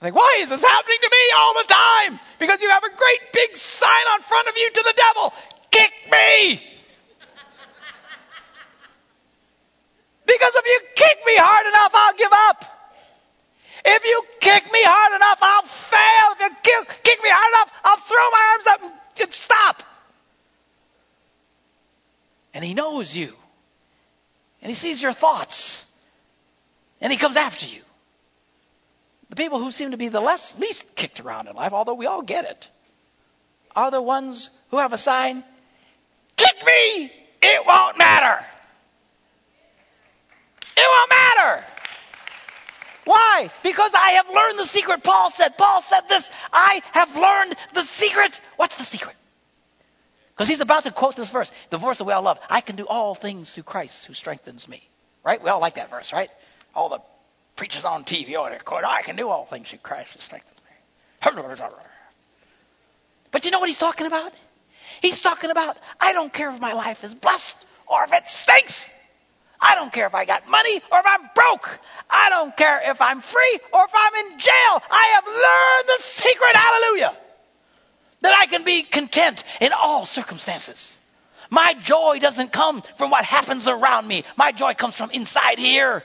[0.00, 2.20] Like, why is this happening to me all the time?
[2.38, 5.34] Because you have a great big sign on front of you to the devil.
[5.70, 6.75] Kick me!
[10.26, 12.76] Because if you kick me hard enough, I'll give up.
[13.84, 16.32] If you kick me hard enough, I'll fail.
[16.32, 18.80] If you kick, kick me hard enough, I'll throw my arms up
[19.22, 19.82] and, stop.
[22.52, 23.32] And he knows you.
[24.62, 25.92] And he sees your thoughts.
[27.00, 27.82] And he comes after you.
[29.30, 32.06] The people who seem to be the less, least kicked around in life, although we
[32.06, 32.68] all get it,
[33.74, 35.44] are the ones who have a sign,
[36.36, 37.12] kick me,
[37.42, 38.44] it won't matter.
[40.76, 41.64] It won't matter.
[43.04, 43.50] Why?
[43.62, 45.04] Because I have learned the secret.
[45.04, 48.40] Paul said, Paul said this, I have learned the secret.
[48.56, 49.16] What's the secret?
[50.34, 52.38] Because he's about to quote this verse, the verse that we all love.
[52.50, 54.82] I can do all things through Christ who strengthens me.
[55.24, 55.42] Right?
[55.42, 56.30] We all like that verse, right?
[56.74, 57.00] All the
[57.54, 60.58] preachers on TV, oh, they quote, I can do all things through Christ who strengthens
[60.58, 60.62] me.
[63.30, 64.32] But you know what he's talking about?
[65.00, 68.90] He's talking about, I don't care if my life is blessed or if it stinks.
[69.60, 71.80] I don't care if I got money or if I'm broke.
[72.10, 74.82] I don't care if I'm free or if I'm in jail.
[74.90, 77.16] I have learned the secret, hallelujah,
[78.22, 80.98] that I can be content in all circumstances.
[81.50, 84.24] My joy doesn't come from what happens around me.
[84.36, 86.02] My joy comes from inside here.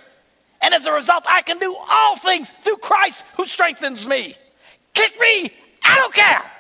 [0.62, 4.36] And as a result, I can do all things through Christ who strengthens me.
[4.94, 5.52] Kick me,
[5.84, 6.52] I don't care.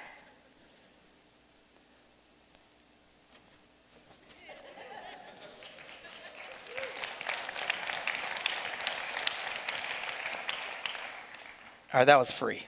[11.93, 12.63] All right, that was free.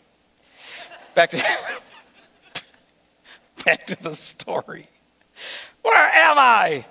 [1.16, 1.38] Back to
[3.66, 4.86] back to the story.
[5.82, 6.86] Where am I?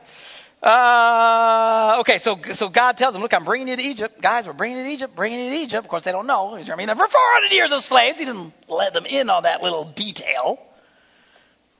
[0.62, 4.47] Uh, okay, so so God tells them, look, I'm bringing you to Egypt, guys.
[4.47, 5.85] We're bringing you to Egypt, bringing you to Egypt.
[5.85, 6.55] Of course, they don't know.
[6.55, 8.18] I mean, they're for 400 years as slaves.
[8.18, 10.59] He didn't let them in on that little detail.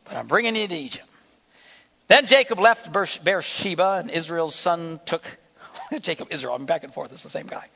[0.04, 1.08] But I'm bringing you to Egypt.
[2.08, 2.92] Then Jacob left
[3.24, 5.22] Beersheba, and Israel's son took
[6.00, 6.54] Jacob, Israel.
[6.54, 7.10] I'm back and forth.
[7.12, 7.66] It's the same guy.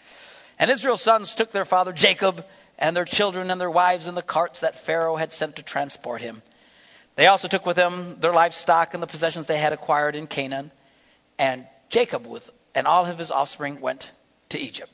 [0.58, 2.44] And Israel's sons took their father Jacob
[2.78, 6.20] and their children and their wives in the carts that Pharaoh had sent to transport
[6.20, 6.42] him.
[7.14, 10.70] They also took with them their livestock and the possessions they had acquired in Canaan.
[11.38, 14.10] And Jacob with and all of his offspring went
[14.50, 14.92] to Egypt.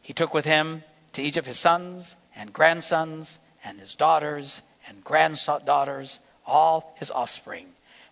[0.00, 6.18] He took with him to Egypt his sons and grandsons and his daughters and granddaughters,
[6.46, 7.66] all his offspring.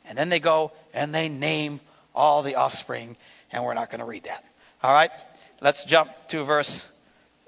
[0.05, 1.81] And then they go and they name
[2.15, 3.17] all the offspring,
[3.51, 4.45] and we're not going to read that.
[4.83, 5.11] All right?
[5.61, 6.91] Let's jump to verse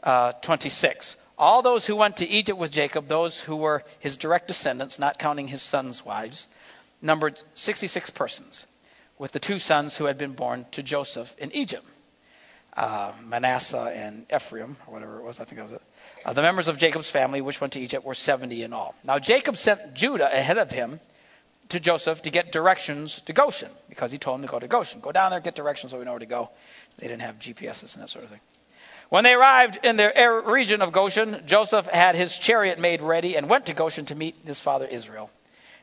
[0.03, 4.47] uh, 26 all those who went to Egypt with Jacob, those who were his direct
[4.47, 6.47] descendants, not counting his sons' wives,
[7.03, 8.65] numbered 66 persons,
[9.19, 11.85] with the two sons who had been born to Joseph in Egypt.
[12.75, 15.83] Uh, Manasseh and Ephraim, or whatever it was, I think that was it.
[16.25, 18.95] Uh, the members of Jacob's family, which went to Egypt, were 70 in all.
[19.03, 21.01] Now Jacob sent Judah ahead of him
[21.71, 25.01] to Joseph to get directions to Goshen, because he told him to go to Goshen.
[25.01, 26.51] Go down there, get directions so we know where to go.
[26.99, 28.41] They didn't have GPSs and that sort of thing.
[29.13, 33.47] When they arrived in the region of Goshen, Joseph had his chariot made ready and
[33.47, 35.29] went to Goshen to meet his father Israel.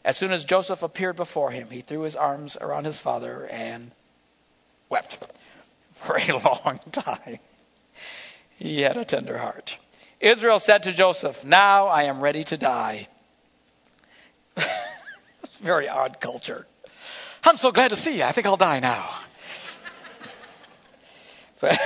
[0.03, 3.91] As soon as Joseph appeared before him, he threw his arms around his father and
[4.89, 5.19] wept
[5.91, 7.37] for a long time.
[8.57, 9.77] He had a tender heart.
[10.19, 13.07] Israel said to Joseph, Now I am ready to die.
[15.61, 16.65] Very odd culture.
[17.43, 18.23] I'm so glad to see you.
[18.23, 19.07] I think I'll die now.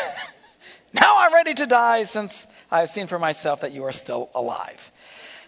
[0.93, 4.29] Now I'm ready to die since I have seen for myself that you are still
[4.35, 4.91] alive.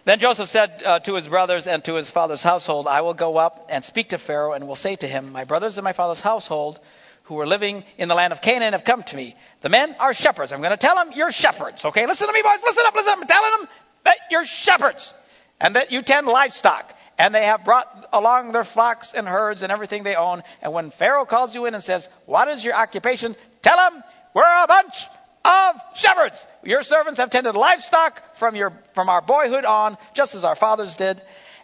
[0.03, 3.37] Then Joseph said uh, to his brothers and to his father's household, I will go
[3.37, 6.21] up and speak to Pharaoh and will say to him, My brothers and my father's
[6.21, 6.79] household
[7.23, 9.35] who are living in the land of Canaan have come to me.
[9.61, 10.53] The men are shepherds.
[10.53, 11.85] I'm going to tell them you're shepherds.
[11.85, 12.61] Okay, listen to me, boys.
[12.63, 13.19] Listen up, listen up.
[13.19, 13.69] I'm telling them
[14.03, 15.13] that you're shepherds
[15.59, 16.93] and that you tend livestock.
[17.17, 20.43] And they have brought along their flocks and herds and everything they own.
[20.61, 23.35] And when Pharaoh calls you in and says, What is your occupation?
[23.61, 24.03] Tell him
[24.35, 25.05] we're a bunch
[25.45, 26.45] of shepherds.
[26.63, 30.95] Your servants have tended livestock from, your, from our boyhood on, just as our fathers
[30.95, 31.21] did.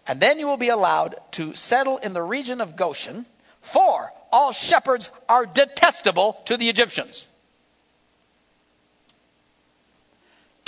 [0.08, 3.26] And then you will be allowed to settle in the region of Goshen,
[3.62, 7.28] for all shepherds are detestable to the Egyptians.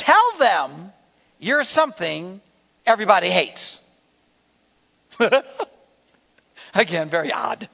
[0.03, 0.91] tell them
[1.39, 2.41] you're something
[2.85, 3.83] everybody hates.
[6.73, 7.69] Again, very odd.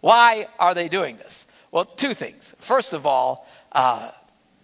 [0.00, 1.44] Why are they doing this?
[1.70, 2.54] Well, two things.
[2.60, 4.10] First of all, uh,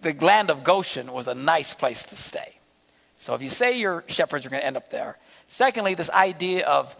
[0.01, 2.57] the land of Goshen was a nice place to stay.
[3.17, 5.17] So if you say you're shepherds, you're going to end up there.
[5.47, 6.95] Secondly, this idea of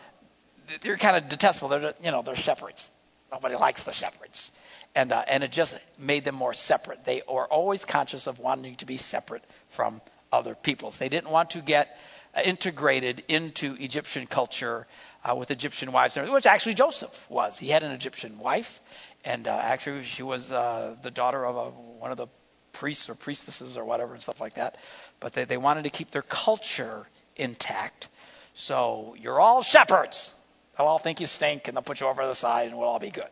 [0.81, 1.69] they're kind of detestable.
[1.69, 2.89] They're you know they're shepherds.
[3.31, 4.51] Nobody likes the shepherds,
[4.95, 7.05] and uh, and it just made them more separate.
[7.05, 10.97] They were always conscious of wanting to be separate from other peoples.
[10.97, 11.97] They didn't want to get
[12.43, 14.87] integrated into Egyptian culture
[15.23, 17.57] uh, with Egyptian wives, which actually Joseph was.
[17.57, 18.81] He had an Egyptian wife,
[19.23, 22.27] and uh, actually she was uh, the daughter of a, one of the
[22.73, 24.77] priests or priestesses or whatever and stuff like that.
[25.19, 27.05] But they, they wanted to keep their culture
[27.35, 28.07] intact.
[28.53, 30.33] So you're all shepherds.
[30.77, 32.87] They'll all think you stink and they'll put you over to the side and we'll
[32.87, 33.29] all be good.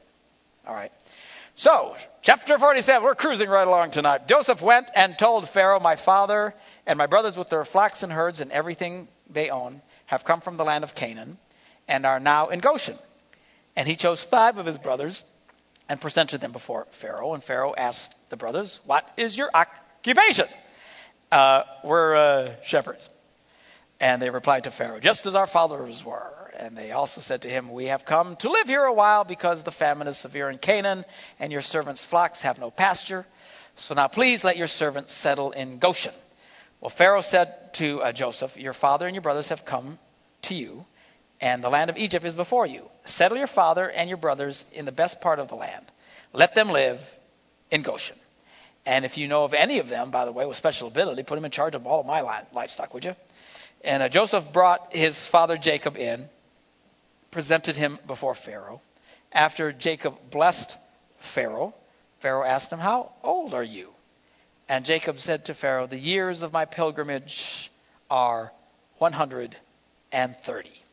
[0.67, 0.91] All right.
[1.57, 4.27] So, chapter 47, we're cruising right along tonight.
[4.27, 6.53] Joseph went and told Pharaoh, My father
[6.85, 10.57] and my brothers with their flocks and herds and everything they own have come from
[10.57, 11.37] the land of Canaan
[11.87, 12.97] and are now in Goshen.
[13.75, 15.23] And he chose five of his brothers
[15.89, 17.33] and presented them before Pharaoh.
[17.33, 20.47] And Pharaoh asked the brothers, What is your occupation?
[21.31, 23.09] Uh, we're uh, shepherds.
[23.99, 26.31] And they replied to Pharaoh, Just as our fathers were.
[26.59, 29.63] And they also said to him, We have come to live here a while because
[29.63, 31.05] the famine is severe in Canaan,
[31.39, 33.25] and your servants' flocks have no pasture.
[33.75, 36.13] So now please let your servants settle in Goshen.
[36.79, 39.97] Well, Pharaoh said to uh, Joseph, Your father and your brothers have come
[40.43, 40.85] to you,
[41.41, 42.89] and the land of Egypt is before you.
[43.03, 45.85] Settle your father and your brothers in the best part of the land.
[46.33, 47.01] Let them live
[47.71, 48.15] in Goshen.
[48.85, 51.35] And if you know of any of them, by the way, with special ability, put
[51.35, 52.21] them in charge of all of my
[52.53, 53.15] livestock, would you?
[53.83, 56.29] And uh, Joseph brought his father Jacob in,
[57.31, 58.81] presented him before Pharaoh.
[59.31, 60.77] After Jacob blessed
[61.19, 61.73] Pharaoh,
[62.19, 63.89] Pharaoh asked him, How old are you?
[64.69, 67.71] And Jacob said to Pharaoh, The years of my pilgrimage
[68.09, 68.51] are
[68.99, 70.84] 130.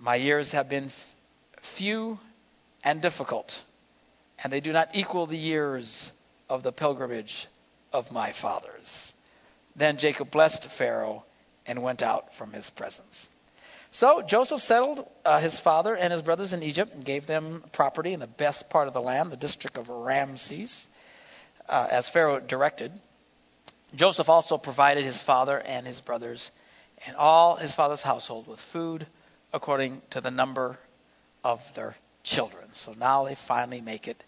[0.00, 0.90] My years have been
[1.60, 2.18] few
[2.84, 3.62] and difficult,
[4.42, 6.12] and they do not equal the years
[6.48, 7.48] of the pilgrimage
[7.92, 9.12] of my fathers.
[9.74, 11.24] Then Jacob blessed Pharaoh
[11.66, 13.28] and went out from his presence.
[13.90, 18.12] So Joseph settled uh, his father and his brothers in Egypt and gave them property
[18.12, 20.88] in the best part of the land, the district of Ramses,
[21.68, 22.92] uh, as Pharaoh directed.
[23.94, 26.52] Joseph also provided his father and his brothers
[27.06, 29.06] and all his father's household with food
[29.52, 30.78] according to the number
[31.44, 32.64] of their children.
[32.72, 34.22] So now they finally make it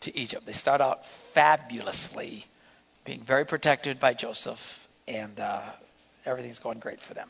[0.00, 0.46] to Egypt.
[0.46, 2.44] They start out fabulously,
[3.04, 5.62] being very protected by Joseph, and uh,
[6.24, 7.28] everything's going great for them.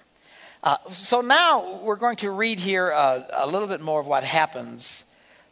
[0.62, 4.24] Uh, so now we're going to read here uh, a little bit more of what
[4.24, 5.05] happens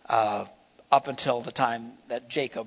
[0.09, 0.47] uh,
[0.91, 2.67] up until the time that Jacob,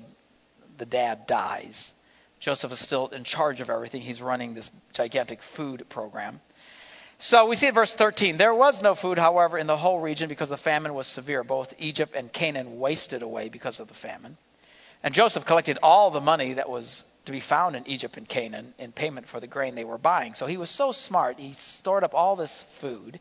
[0.78, 1.92] the dad, dies.
[2.40, 4.00] Joseph is still in charge of everything.
[4.00, 6.40] He's running this gigantic food program.
[7.20, 10.28] So we see in verse 13, there was no food, however, in the whole region
[10.28, 11.42] because the famine was severe.
[11.42, 14.36] Both Egypt and Canaan wasted away because of the famine.
[15.02, 18.72] And Joseph collected all the money that was to be found in Egypt and Canaan
[18.78, 20.34] in payment for the grain they were buying.
[20.34, 23.18] So he was so smart, he stored up all this food.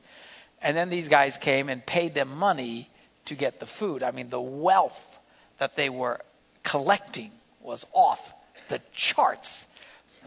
[0.62, 2.90] And then these guys came and paid them money
[3.26, 4.04] to get the food.
[4.04, 5.20] I mean, the wealth
[5.58, 6.22] that they were
[6.64, 7.32] collecting
[7.62, 8.34] was off
[8.70, 9.68] the charts.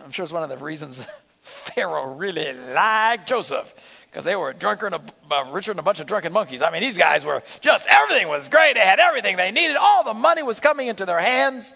[0.05, 1.07] I'm sure it's one of the reasons
[1.51, 3.73] Pharaoh really liked Joseph
[4.11, 6.63] because they were drunker and a, uh, richer than a bunch of drunken monkeys.
[6.63, 8.75] I mean, these guys were just everything was great.
[8.75, 9.77] They had everything they needed.
[9.77, 11.75] All the money was coming into their hands,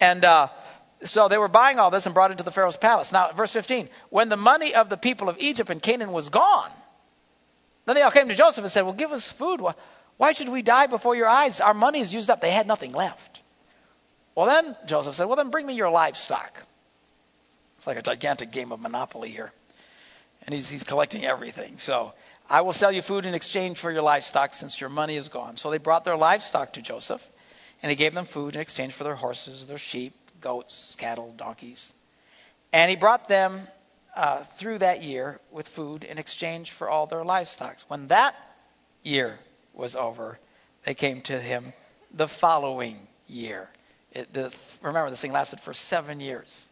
[0.00, 0.48] and uh,
[1.02, 3.12] so they were buying all this and brought it to the Pharaoh's palace.
[3.12, 6.70] Now, verse 15: When the money of the people of Egypt and Canaan was gone,
[7.86, 9.60] then they all came to Joseph and said, "Well, give us food.
[10.16, 11.60] Why should we die before your eyes?
[11.60, 12.40] Our money is used up.
[12.40, 13.40] They had nothing left."
[14.34, 16.64] Well, then Joseph said, "Well, then bring me your livestock."
[17.82, 19.50] It's like a gigantic game of Monopoly here.
[20.46, 21.78] And he's, he's collecting everything.
[21.78, 22.12] So
[22.48, 25.56] I will sell you food in exchange for your livestock since your money is gone.
[25.56, 27.28] So they brought their livestock to Joseph,
[27.82, 31.92] and he gave them food in exchange for their horses, their sheep, goats, cattle, donkeys.
[32.72, 33.60] And he brought them
[34.14, 37.80] uh, through that year with food in exchange for all their livestock.
[37.88, 38.36] When that
[39.02, 39.40] year
[39.74, 40.38] was over,
[40.84, 41.72] they came to him
[42.14, 43.68] the following year.
[44.12, 46.68] It, the, remember, this thing lasted for seven years.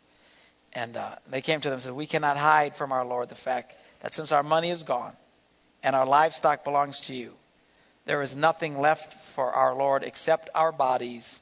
[0.73, 3.35] And uh, they came to them and said, We cannot hide from our Lord the
[3.35, 5.17] fact that since our money is gone
[5.83, 7.33] and our livestock belongs to you,
[8.07, 11.41] there is nothing left for our Lord except our bodies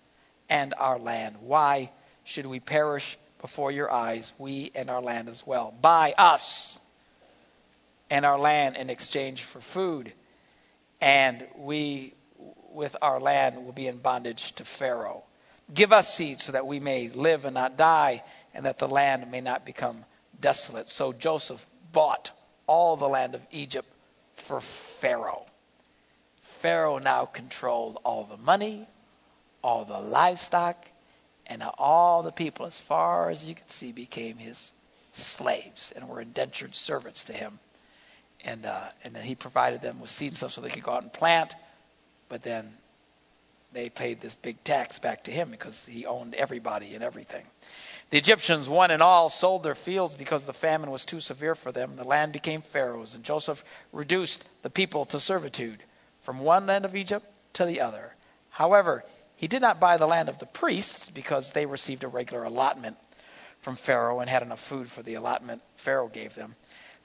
[0.49, 1.37] and our land.
[1.41, 1.91] Why
[2.25, 5.75] should we perish before your eyes, we and our land as well?
[5.81, 6.81] Buy us
[8.11, 10.13] and our land in exchange for food,
[11.01, 12.15] and we
[12.73, 15.23] with our land will be in bondage to Pharaoh.
[15.73, 18.23] Give us seed so that we may live and not die
[18.55, 20.05] and that the land may not become
[20.41, 20.89] desolate.
[20.89, 22.31] So Joseph bought
[22.67, 23.89] all the land of Egypt
[24.35, 25.47] for Pharaoh.
[26.43, 28.87] Pharaoh now controlled all the money,
[29.63, 30.77] all the livestock,
[31.47, 34.73] and all the people, as far as you could see, became his
[35.13, 37.59] slaves and were indentured servants to him.
[38.45, 40.93] And uh, and then he provided them with seed and stuff so they could go
[40.93, 41.55] out and plant.
[42.29, 42.73] But then
[43.73, 47.45] they paid this big tax back to him because he owned everybody and everything.
[48.11, 51.73] The Egyptians, one and all, sold their fields because the famine was too severe for
[51.73, 51.97] them.
[51.97, 55.83] The land became Pharaoh's, and Joseph reduced the people to servitude
[56.21, 58.15] from one end of Egypt to the other.
[58.49, 59.05] However,
[59.37, 62.97] he did not buy the land of the priests because they received a regular allotment
[63.61, 66.55] from Pharaoh and had enough food for the allotment Pharaoh gave them.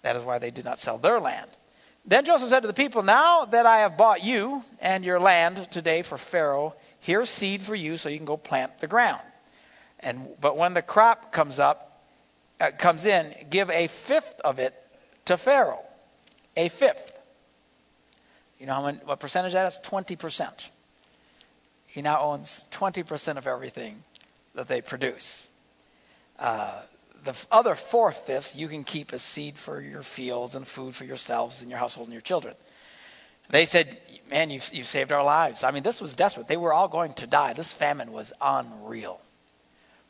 [0.03, 1.49] That is why they did not sell their land.
[2.05, 5.69] Then Joseph said to the people, Now that I have bought you and your land
[5.69, 9.21] today for Pharaoh, here's seed for you so you can go plant the ground.
[10.03, 12.01] And but when the crop comes up,
[12.59, 14.73] uh, comes in, give a fifth of it
[15.25, 15.83] to Pharaoh.
[16.55, 17.19] A fifth.
[18.59, 19.79] You know how many, what percentage that is?
[19.79, 20.69] Twenty percent.
[21.87, 24.01] He now owns twenty percent of everything
[24.55, 25.49] that they produce.
[26.37, 26.81] Uh,
[27.23, 31.05] the other four fifths you can keep as seed for your fields and food for
[31.05, 32.53] yourselves and your household and your children.
[33.49, 33.97] They said,
[34.29, 35.63] Man, you've, you've saved our lives.
[35.63, 36.47] I mean, this was desperate.
[36.47, 37.53] They were all going to die.
[37.53, 39.19] This famine was unreal.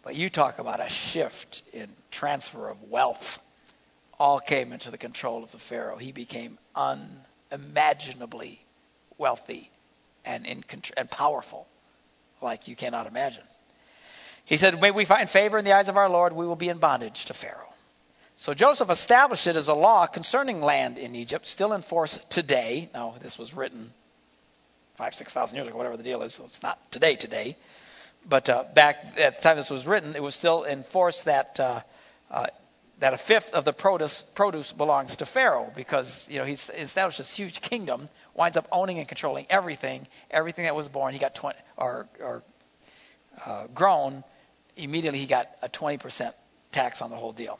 [0.04, 3.42] But you talk about a shift in transfer of wealth.
[4.20, 5.98] All came into the control of the Pharaoh.
[5.98, 8.64] He became unimaginably
[9.18, 9.70] wealthy
[10.26, 10.64] and, in,
[10.98, 11.68] and powerful,
[12.42, 13.44] like you cannot imagine.
[14.46, 16.70] He said, May we find favor in the eyes of our Lord, we will be
[16.70, 17.74] in bondage to Pharaoh.
[18.36, 22.90] So Joseph established it as a law concerning land in Egypt, still in force today.
[22.94, 23.92] Now, this was written
[24.96, 27.56] five, six thousand years ago, whatever the deal is, so it's not today, today.
[28.28, 31.60] But uh, back at the time this was written, it was still in force that
[31.60, 31.82] uh,
[32.32, 32.48] uh,
[33.00, 37.18] that a fifth of the produce produce belongs to Pharaoh because you know he's established
[37.18, 41.14] this huge kingdom, winds up owning and controlling everything, everything that was born.
[41.14, 42.44] He got 20 or, or
[43.46, 44.24] uh, grown
[44.78, 46.34] immediately he got a 20%
[46.72, 47.60] tax on the whole deal.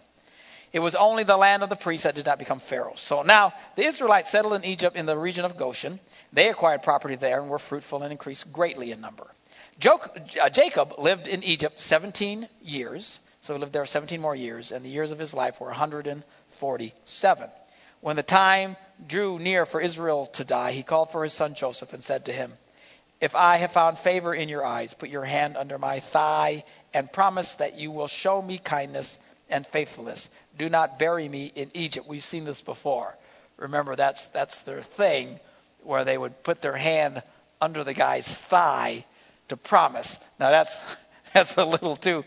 [0.72, 3.00] It was only the land of the priests that did not become Pharaoh's.
[3.00, 6.00] So now the Israelites settled in Egypt in the region of Goshen.
[6.32, 9.28] They acquired property there and were fruitful and increased greatly in number.
[9.82, 14.86] Uh, Jacob lived in Egypt 17 years, so he lived there 17 more years, and
[14.86, 17.50] the years of his life were 147.
[18.02, 21.94] When the time drew near for Israel to die, he called for his son Joseph
[21.94, 22.54] and said to him,
[23.22, 26.64] If I have found favor in your eyes, put your hand under my thigh
[26.94, 29.18] and promise that you will show me kindness
[29.50, 30.30] and faithfulness.
[30.58, 32.08] Do not bury me in Egypt.
[32.08, 33.18] We've seen this before.
[33.58, 35.40] Remember, that's that's their thing,
[35.84, 37.22] where they would put their hand
[37.62, 39.06] under the guy's thigh
[39.54, 40.20] to promise.
[40.40, 40.80] Now that's
[41.34, 42.26] that's a little too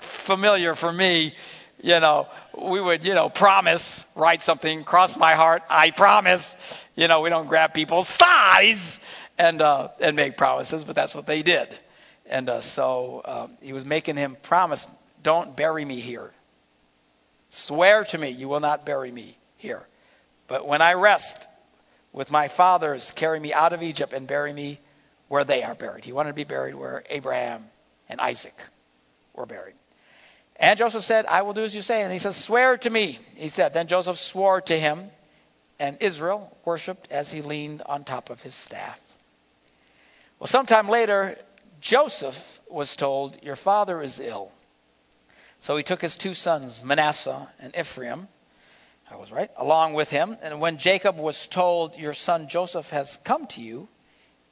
[0.00, 1.34] familiar for me.
[1.80, 6.56] You know, we would, you know, promise, write something, cross my heart, I promise.
[6.96, 8.98] You know, we don't grab people's thighs
[9.38, 11.74] and uh, and make promises, but that's what they did.
[12.26, 14.86] And uh, so um, he was making him promise,
[15.22, 16.30] don't bury me here.
[17.48, 19.86] Swear to me you will not bury me here.
[20.48, 21.42] But when I rest
[22.12, 24.80] with my fathers, carry me out of Egypt and bury me
[25.28, 26.04] where they are buried.
[26.04, 27.64] He wanted to be buried where Abraham
[28.08, 28.54] and Isaac
[29.34, 29.74] were buried.
[30.56, 32.02] And Joseph said, I will do as you say.
[32.02, 33.18] And he says, Swear to me.
[33.36, 33.74] He said.
[33.74, 35.10] Then Joseph swore to him,
[35.78, 39.00] and Israel worshiped as he leaned on top of his staff.
[40.38, 41.36] Well, sometime later,
[41.80, 44.50] Joseph was told, Your father is ill.
[45.60, 48.28] So he took his two sons, Manasseh and Ephraim,
[49.10, 50.36] I was right, along with him.
[50.42, 53.88] And when Jacob was told, Your son Joseph has come to you,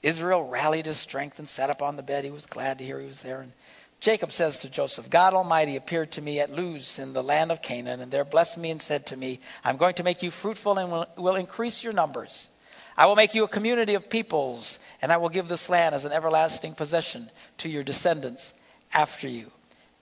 [0.03, 2.25] Israel rallied his strength and sat up on the bed.
[2.25, 3.41] He was glad to hear he was there.
[3.41, 3.53] And
[4.01, 7.63] Jacob says to Joseph, God Almighty appeared to me at Luz in the land of
[7.63, 10.79] Canaan, and there blessed me and said to me, I'm going to make you fruitful
[10.79, 12.51] and will, will increase your numbers.
[12.97, 16.05] I will make you a community of peoples, and I will give this land as
[16.05, 18.55] an everlasting possession to your descendants
[18.93, 19.51] after you.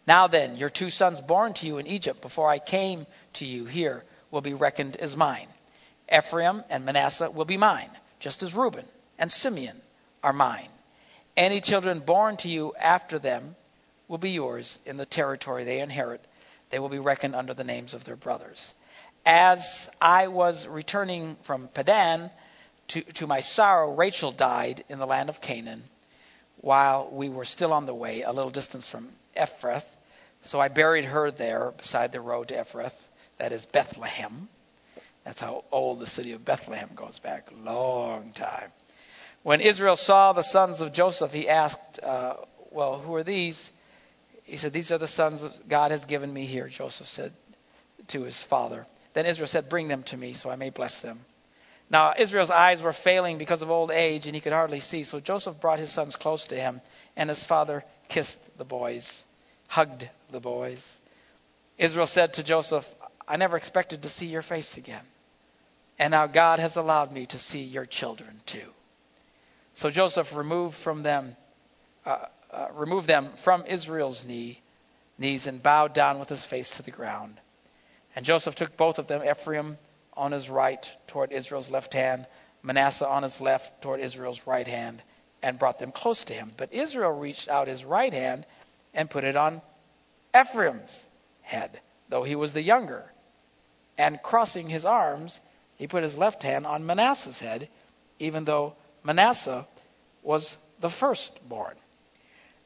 [0.07, 3.65] Now then, your two sons born to you in Egypt before I came to you
[3.65, 5.47] here will be reckoned as mine.
[6.15, 8.85] Ephraim and Manasseh will be mine, just as Reuben
[9.19, 9.81] and Simeon
[10.23, 10.69] are mine.
[11.37, 13.57] Any children born to you after them
[14.09, 16.25] will be yours in the territory they inherit.
[16.71, 18.75] They will be reckoned under the names of their brothers.
[19.27, 22.31] As I was returning from Padan,
[22.89, 25.83] to, to my sorrow, Rachel died in the land of Canaan
[26.59, 29.87] while we were still on the way, a little distance from Ephrath.
[30.43, 33.01] So I buried her there beside the road to Ephrath,
[33.39, 34.49] that is Bethlehem.
[35.25, 38.71] That's how old the city of Bethlehem goes back, long time.
[39.45, 42.35] When Israel saw the sons of Joseph, he asked, uh,
[42.71, 43.71] Well, who are these?
[44.43, 46.67] He said, These are the sons God has given me here.
[46.67, 47.33] Joseph said,
[48.09, 48.87] to his father.
[49.13, 51.21] Then Israel said, Bring them to me, so I may bless them.
[51.91, 55.05] Now Israel's eyes were failing because of old age, and he could hardly see.
[55.05, 56.81] So Joseph brought his sons close to him,
[57.17, 59.25] and his father kissed the boys,
[59.69, 61.01] hugged the boys.
[61.79, 62.93] Israel said to Joseph,
[63.27, 65.05] I never expected to see your face again.
[65.99, 68.73] And now God has allowed me to see your children too.
[69.75, 71.37] So Joseph removed from them,
[72.07, 74.61] uh, uh, removed them from Israel's knee,
[75.19, 77.41] knees and bowed down with his face to the ground.
[78.15, 79.77] And Joseph took both of them, Ephraim
[80.17, 82.27] on his right toward Israel's left hand,
[82.63, 85.03] Manasseh on his left toward Israel's right hand,
[85.43, 86.53] and brought them close to him.
[86.57, 88.47] But Israel reached out his right hand
[88.95, 89.61] and put it on
[90.39, 91.05] Ephraim's
[91.43, 93.05] head, though he was the younger.
[93.99, 95.41] And crossing his arms,
[95.77, 97.69] he put his left hand on Manasseh's head,
[98.21, 98.75] even though
[99.05, 99.67] Manasseh
[100.23, 101.77] was the firstborn.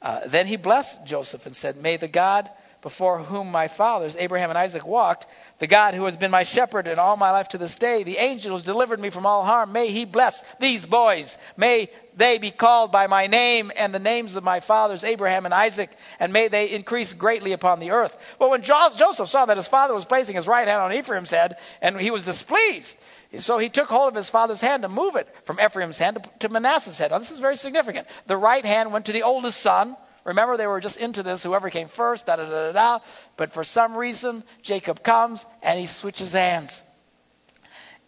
[0.00, 2.48] Uh, then he blessed Joseph and said, May the God
[2.80, 5.26] before whom my fathers, Abraham and Isaac, walked,
[5.58, 8.18] the God who has been my shepherd in all my life to this day, the
[8.18, 11.36] angel who has delivered me from all harm, may he bless these boys.
[11.56, 15.54] May they be called by my name and the names of my fathers, Abraham and
[15.54, 18.16] Isaac, and may they increase greatly upon the earth.
[18.38, 21.56] Well, when Joseph saw that his father was placing his right hand on Ephraim's head,
[21.82, 22.96] and he was displeased,
[23.36, 26.48] so he took hold of his father's hand to move it from Ephraim's hand to
[26.48, 27.10] Manasseh's head.
[27.10, 28.06] Now, this is very significant.
[28.26, 29.96] The right hand went to the oldest son,
[30.28, 32.98] Remember, they were just into this, whoever came first, da da da da da.
[33.38, 36.82] But for some reason, Jacob comes and he switches hands.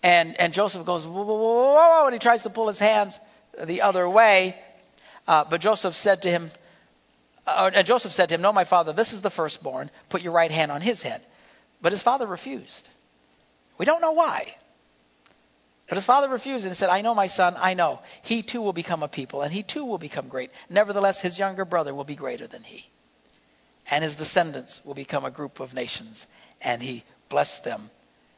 [0.03, 3.19] And, and Joseph goes, whoa, whoa, whoa, whoa, and he tries to pull his hands
[3.59, 4.55] the other way.
[5.27, 6.51] Uh, but Joseph said to him,
[7.47, 9.91] uh, and Joseph said to him, No, my father, this is the firstborn.
[10.11, 11.23] Put your right hand on his head.
[11.81, 12.91] But his father refused.
[13.79, 14.55] We don't know why.
[15.91, 18.01] But his father refused and said, I know my son, I know.
[18.23, 20.53] He too will become a people, and he too will become great.
[20.69, 22.89] Nevertheless, his younger brother will be greater than he.
[23.91, 26.29] And his descendants will become a group of nations.
[26.61, 27.91] And he blessed them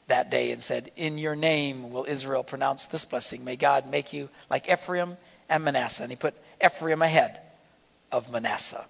[0.07, 3.44] that day and said, In your name will Israel pronounce this blessing.
[3.44, 5.18] May God make you like Ephraim
[5.50, 6.05] and Manasseh.
[6.05, 6.32] And he put
[6.64, 7.38] Ephraim ahead
[8.11, 8.86] of Manasseh.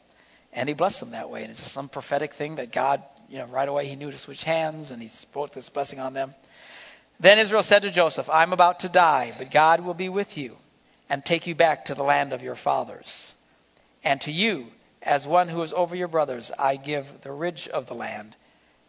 [0.53, 1.43] And he blessed them that way.
[1.43, 4.19] And it's just some prophetic thing that God, you know, right away he knew to
[4.19, 6.33] switch hands and he spoke this blessing on them.
[7.23, 10.57] Then Israel said to Joseph, I'm about to die, but God will be with you
[11.09, 13.33] and take you back to the land of your fathers.
[14.03, 14.67] And to you,
[15.01, 18.35] as one who is over your brothers, I give the ridge of the land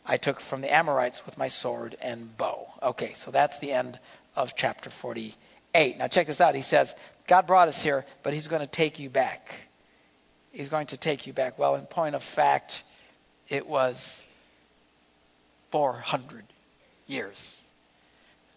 [0.04, 2.68] I took from the Amorites with my sword and bow.
[2.82, 4.00] Okay, so that's the end
[4.36, 6.00] of chapter 48.
[6.00, 6.56] Now check this out.
[6.56, 6.96] He says,
[7.28, 9.54] God brought us here, but he's going to take you back.
[10.52, 11.60] He's going to take you back.
[11.60, 12.82] Well, in point of fact,
[13.48, 14.26] it was
[15.70, 16.44] 400
[17.06, 17.63] years.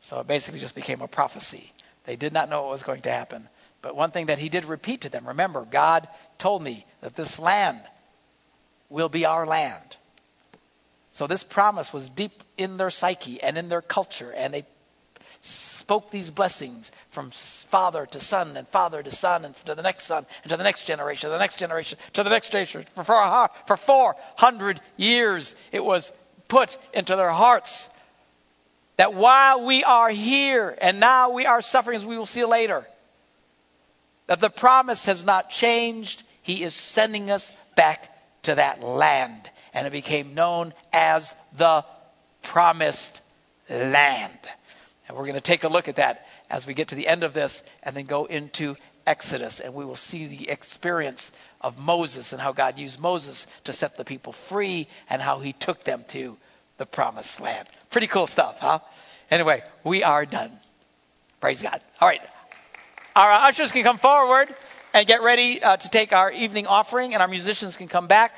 [0.06, 1.72] So it basically just became a prophecy.
[2.04, 3.48] They did not know what was going to happen.
[3.82, 6.06] But one thing that he did repeat to them remember, God
[6.38, 7.80] told me that this land
[8.88, 9.96] will be our land.
[11.10, 14.64] So this promise was deep in their psyche and in their culture, and they
[15.40, 20.04] spoke these blessings from father to son and father to son and to the next
[20.04, 22.84] son and to the next generation, the next generation, to the next generation.
[22.94, 26.12] For, for 400 years, it was
[26.46, 27.90] put into their hearts
[28.96, 32.86] that while we are here and now we are suffering, as we will see later,
[34.26, 36.22] that the promise has not changed.
[36.42, 38.10] He is sending us back
[38.42, 39.50] to that land.
[39.74, 41.84] And it became known as the
[42.42, 43.22] promised
[43.68, 44.38] land.
[45.06, 47.22] And we're going to take a look at that as we get to the end
[47.24, 48.76] of this and then go into
[49.06, 49.60] Exodus.
[49.60, 51.30] And we will see the experience
[51.60, 55.52] of Moses and how God used Moses to set the people free and how he
[55.52, 56.36] took them to
[56.78, 57.68] the promised land.
[57.90, 58.80] Pretty cool stuff, huh?
[59.30, 60.52] Anyway, we are done.
[61.40, 61.80] Praise God.
[62.00, 62.20] All right.
[63.14, 64.54] Our ushers can come forward
[64.92, 68.34] and get ready uh, to take our evening offering, and our musicians can come back.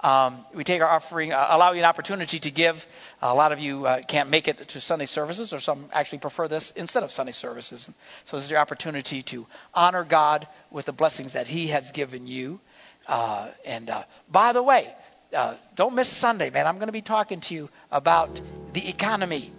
[0.00, 2.86] Um, we take our offering, uh, allow you an opportunity to give.
[3.20, 6.48] A lot of you uh, can't make it to Sunday services, or some actually prefer
[6.48, 7.90] this instead of Sunday services.
[8.24, 12.26] So this is your opportunity to honor God with the blessings that He has given
[12.26, 12.58] you.
[13.06, 14.92] Uh, and uh, by the way,
[15.34, 16.66] uh, don't miss Sunday, man.
[16.66, 18.40] I'm going to be talking to you about
[18.72, 19.50] the economy.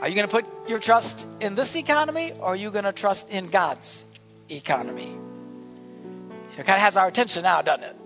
[0.00, 2.92] Are you going to put your trust in this economy or are you going to
[2.92, 4.04] trust in God's
[4.50, 5.16] economy?
[6.58, 7.96] It kind of has our attention now, doesn't it?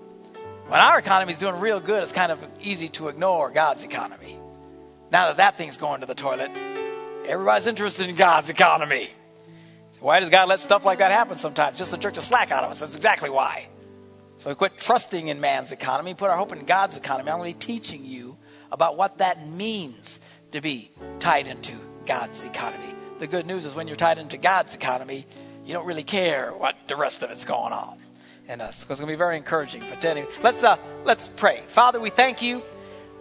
[0.69, 4.37] When our economy is doing real good, it's kind of easy to ignore God's economy.
[5.11, 6.51] Now that that thing's going to the toilet,
[7.27, 9.09] everybody's interested in God's economy.
[9.99, 11.77] Why does God let stuff like that happen sometimes?
[11.77, 12.81] Just to jerk the slack out of us.
[12.81, 13.69] That's exactly why.
[14.41, 17.31] So we quit trusting in man's economy, put our hope in God's economy.
[17.31, 18.39] I'm going to be teaching you
[18.73, 20.19] about what that means
[20.53, 21.75] to be tied into
[22.07, 22.95] God's economy.
[23.19, 25.27] The good news is when you're tied into God's economy,
[25.67, 27.99] you don't really care what the rest of it's going on.
[28.49, 29.83] And uh, it's going to be very encouraging.
[29.87, 31.61] But anyway, let's uh, let's pray.
[31.67, 32.63] Father, we thank you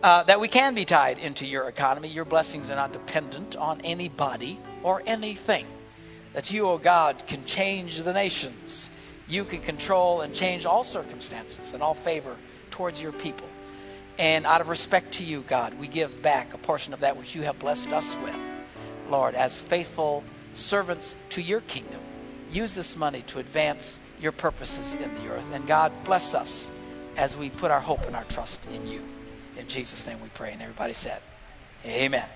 [0.02, 2.08] uh, that we can be tied into your economy.
[2.08, 5.66] Your blessings are not dependent on anybody or anything.
[6.32, 8.90] That you, O oh God, can change the nations.
[9.30, 12.36] You can control and change all circumstances and all favor
[12.72, 13.48] towards your people.
[14.18, 17.36] And out of respect to you, God, we give back a portion of that which
[17.36, 18.36] you have blessed us with,
[19.10, 20.24] Lord, as faithful
[20.56, 22.02] servants to your kingdom.
[22.52, 25.54] Use this money to advance your purposes in the earth.
[25.54, 26.72] And God, bless us
[27.16, 29.02] as we put our hope and our trust in you.
[29.58, 30.52] In Jesus' name we pray.
[30.52, 31.22] And everybody said,
[31.86, 32.28] Amen.